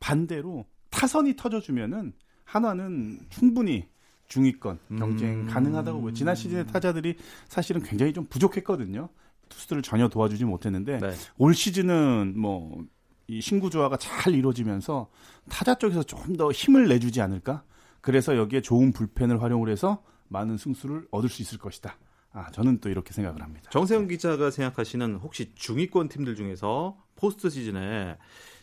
반대로 0.00 0.64
타선이 0.90 1.36
터져주면은 1.36 2.12
하나는 2.44 3.18
충분히 3.28 3.88
중위권 4.28 4.78
경쟁 4.98 5.40
음. 5.40 5.46
가능하다고 5.46 6.00
보여요. 6.00 6.14
지난 6.14 6.34
시즌의 6.34 6.66
타자들이 6.66 7.16
사실은 7.48 7.82
굉장히 7.82 8.12
좀 8.12 8.26
부족했거든요. 8.26 9.08
투수들을 9.48 9.82
전혀 9.82 10.08
도와주지 10.08 10.44
못했는데 10.44 10.98
네. 10.98 11.14
올 11.38 11.54
시즌은 11.54 12.38
뭐 12.38 12.86
이 13.28 13.40
신구 13.40 13.70
조화가 13.70 13.96
잘 13.96 14.34
이루어지면서 14.34 15.08
타자 15.48 15.74
쪽에서 15.74 16.02
좀더 16.04 16.52
힘을 16.52 16.88
내주지 16.88 17.20
않을까? 17.20 17.64
그래서 18.00 18.36
여기에 18.36 18.60
좋은 18.60 18.92
불펜을 18.92 19.42
활용을 19.42 19.68
해서 19.68 20.02
많은 20.28 20.56
승수를 20.56 21.08
얻을 21.10 21.28
수 21.28 21.42
있을 21.42 21.58
것이다. 21.58 21.98
아, 22.32 22.50
저는 22.52 22.80
또 22.80 22.88
이렇게 22.88 23.12
생각을 23.12 23.42
합니다. 23.42 23.68
정세영 23.70 24.08
기자가 24.08 24.50
생각하시는 24.50 25.16
혹시 25.16 25.52
중위권 25.54 26.08
팀들 26.08 26.36
중에서 26.36 26.96
포스트 27.16 27.50
시즌에 27.50 28.16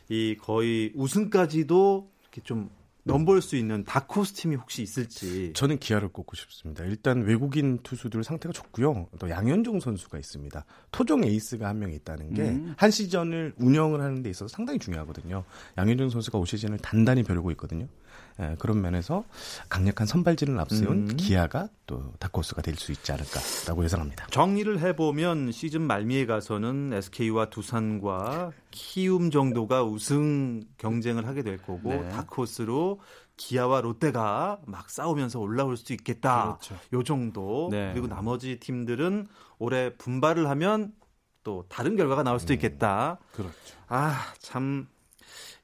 이 0.10 0.38
거의 0.39 0.91
우승까지도 0.95 2.12
이렇게 2.21 2.41
좀 2.41 2.69
넘볼 3.05 3.41
수 3.41 3.55
있는 3.57 3.83
다크호스 3.83 4.33
팀이 4.33 4.55
혹시 4.55 4.81
있을지. 4.81 5.51
저는 5.55 5.77
기아를 5.79 6.07
꼽고 6.09 6.35
싶습니다. 6.35 6.85
일단 6.85 7.21
외국인 7.23 7.79
투수들 7.83 8.23
상태가 8.23 8.53
좋고요. 8.53 9.07
또 9.19 9.29
양현종 9.29 9.79
선수가 9.81 10.17
있습니다. 10.17 10.65
토종 10.91 11.23
에이스가 11.25 11.67
한 11.67 11.79
명 11.79 11.91
있다는 11.91 12.33
게 12.33 12.50
한 12.50 12.75
음. 12.81 12.89
시즌을 12.91 13.53
운영을 13.57 13.99
하는 14.01 14.23
데 14.23 14.29
있어서 14.29 14.47
상당히 14.47 14.79
중요하거든요. 14.79 15.43
양현종 15.77 16.09
선수가 16.09 16.37
올 16.37 16.47
시즌을 16.47 16.77
단단히 16.77 17.23
벼르고 17.23 17.51
있거든요. 17.51 17.87
예, 18.39 18.55
그런 18.57 18.81
면에서 18.81 19.23
강력한 19.69 20.07
선발진을 20.07 20.57
앞세운 20.59 21.09
음. 21.09 21.17
기아가 21.17 21.67
또 21.85 22.13
다크호스가 22.19 22.61
될 22.63 22.75
수 22.77 22.91
있지 22.91 23.11
않을까라고 23.11 23.83
예상합니다. 23.83 24.27
정리를 24.27 24.79
해보면 24.79 25.51
시즌 25.51 25.81
말미에 25.81 26.25
가서는 26.25 26.93
SK와 26.93 27.49
두산과 27.49 28.51
키움 28.73 29.29
정도가 29.29 29.83
우승 29.83 30.63
경쟁을 30.77 31.27
하게 31.27 31.43
될 31.43 31.57
거고 31.57 31.89
네. 31.89 32.09
다크호스로 32.09 32.99
기아와 33.38 33.81
롯데가 33.81 34.59
막 34.65 34.89
싸우면서 34.89 35.39
올라올 35.39 35.77
수 35.77 35.93
있겠다. 35.93 36.57
그렇죠. 36.59 36.75
요 36.93 37.03
정도. 37.03 37.69
네. 37.71 37.91
그리고 37.93 38.07
나머지 38.07 38.59
팀들은 38.59 39.27
올해 39.59 39.95
분발을 39.95 40.49
하면 40.49 40.91
또 41.43 41.65
다른 41.69 41.95
결과가 41.95 42.23
나올 42.23 42.39
수도 42.39 42.53
있겠다. 42.53 43.19
그렇죠. 43.33 43.53
아, 43.88 44.33
참 44.39 44.88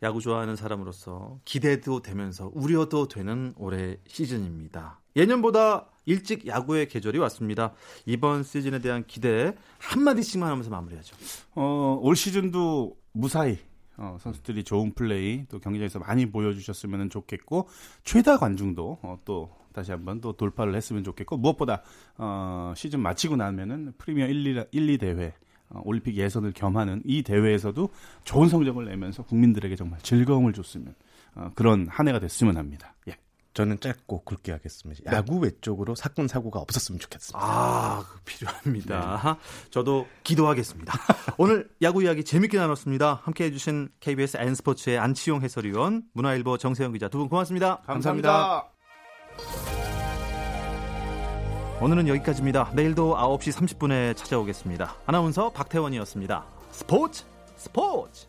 야구 0.04 0.22
좋아하는 0.22 0.56
사람으로서 0.56 1.40
기대도 1.46 2.02
되면서 2.04 2.52
우려도 2.54 3.08
되는 3.08 3.54
올해 3.58 3.98
시즌입니다. 4.08 5.00
예년보다 5.16 5.88
일찍 6.06 6.48
야구의 6.48 6.88
계절이 6.88 7.18
왔습니다. 7.20 7.74
이번 8.06 8.44
시즌에 8.44 8.80
대한 8.80 9.06
기대 9.06 9.56
한마디씩만 9.80 10.50
하면서 10.50 10.70
마무리하죠. 10.70 11.16
어, 11.56 12.00
올 12.02 12.16
시즌도 12.16 12.99
무사히 13.12 13.58
어, 13.98 14.18
선수들이 14.20 14.64
좋은 14.64 14.94
플레이 14.94 15.46
또 15.50 15.60
경기장에서 15.60 16.00
많이 16.00 16.26
보여주셨으면 16.26 17.10
좋겠고 17.10 17.68
최다 18.04 18.38
관중도 18.38 19.00
어, 19.02 19.20
또 19.26 19.50
다시 19.74 19.92
한번 19.92 20.22
또 20.22 20.34
돌파를 20.34 20.74
했으면 20.76 21.04
좋겠고 21.04 21.38
무엇보다 21.38 21.84
어, 22.18 22.74
시즌 22.76 23.02
마치고 23.02 23.36
나면은 23.36 23.94
프리미어 23.98 24.28
1, 24.28 24.48
2, 24.48 24.66
1, 24.72 24.90
2 24.90 24.98
대회 24.98 25.34
어, 25.70 25.82
올림픽 25.84 26.16
예선을 26.16 26.54
겸하는 26.54 27.02
이 27.06 27.24
대회에서도 27.24 27.90
좋은 28.24 28.48
성적을 28.48 28.86
내면서 28.86 29.24
국민들에게 29.24 29.76
정말 29.76 30.00
즐거움을 30.00 30.54
줬으면 30.54 30.96
어, 31.36 31.52
그런 31.56 31.88
한 31.90 32.08
해가 32.08 32.20
됐으면 32.20 32.58
합니다. 32.58 32.96
예. 33.10 33.18
저는 33.60 33.82
짧고 33.82 34.24
굵게 34.24 34.54
하겠습니다. 34.54 35.12
야구 35.12 35.38
외적으로 35.40 35.94
사건 35.94 36.30
사고가 36.30 36.60
없었으면 36.62 36.98
좋겠습니다. 36.98 37.46
아, 37.46 38.06
그 38.10 38.20
필요합니다. 38.24 39.38
저도 39.70 40.08
기도하겠습니다. 40.24 40.94
오늘 41.38 41.70
야구 41.82 42.02
이야기 42.02 42.24
재밌게 42.24 42.58
나눴습니다. 42.58 43.20
함께 43.26 43.44
해 43.44 43.52
주신 43.52 43.90
KBS 44.00 44.38
N스포츠의 44.38 44.98
안치용 44.98 45.42
해설위원, 45.42 46.04
문화일보 46.14 46.58
정세영 46.58 46.94
기자 46.94 47.10
두 47.10 47.18
분 47.20 47.28
고맙습니다. 47.28 47.82
오늘은 51.82 52.08
여기까지입니다. 52.08 52.72
내일도 52.76 53.14
9시 53.18 53.52
30분에 53.52 54.16
찾아오겠습니다. 54.16 54.96
아나운서 55.06 55.50
박태원이었습니다. 55.52 56.46
스포츠 56.72 57.26
스포츠 57.58 58.29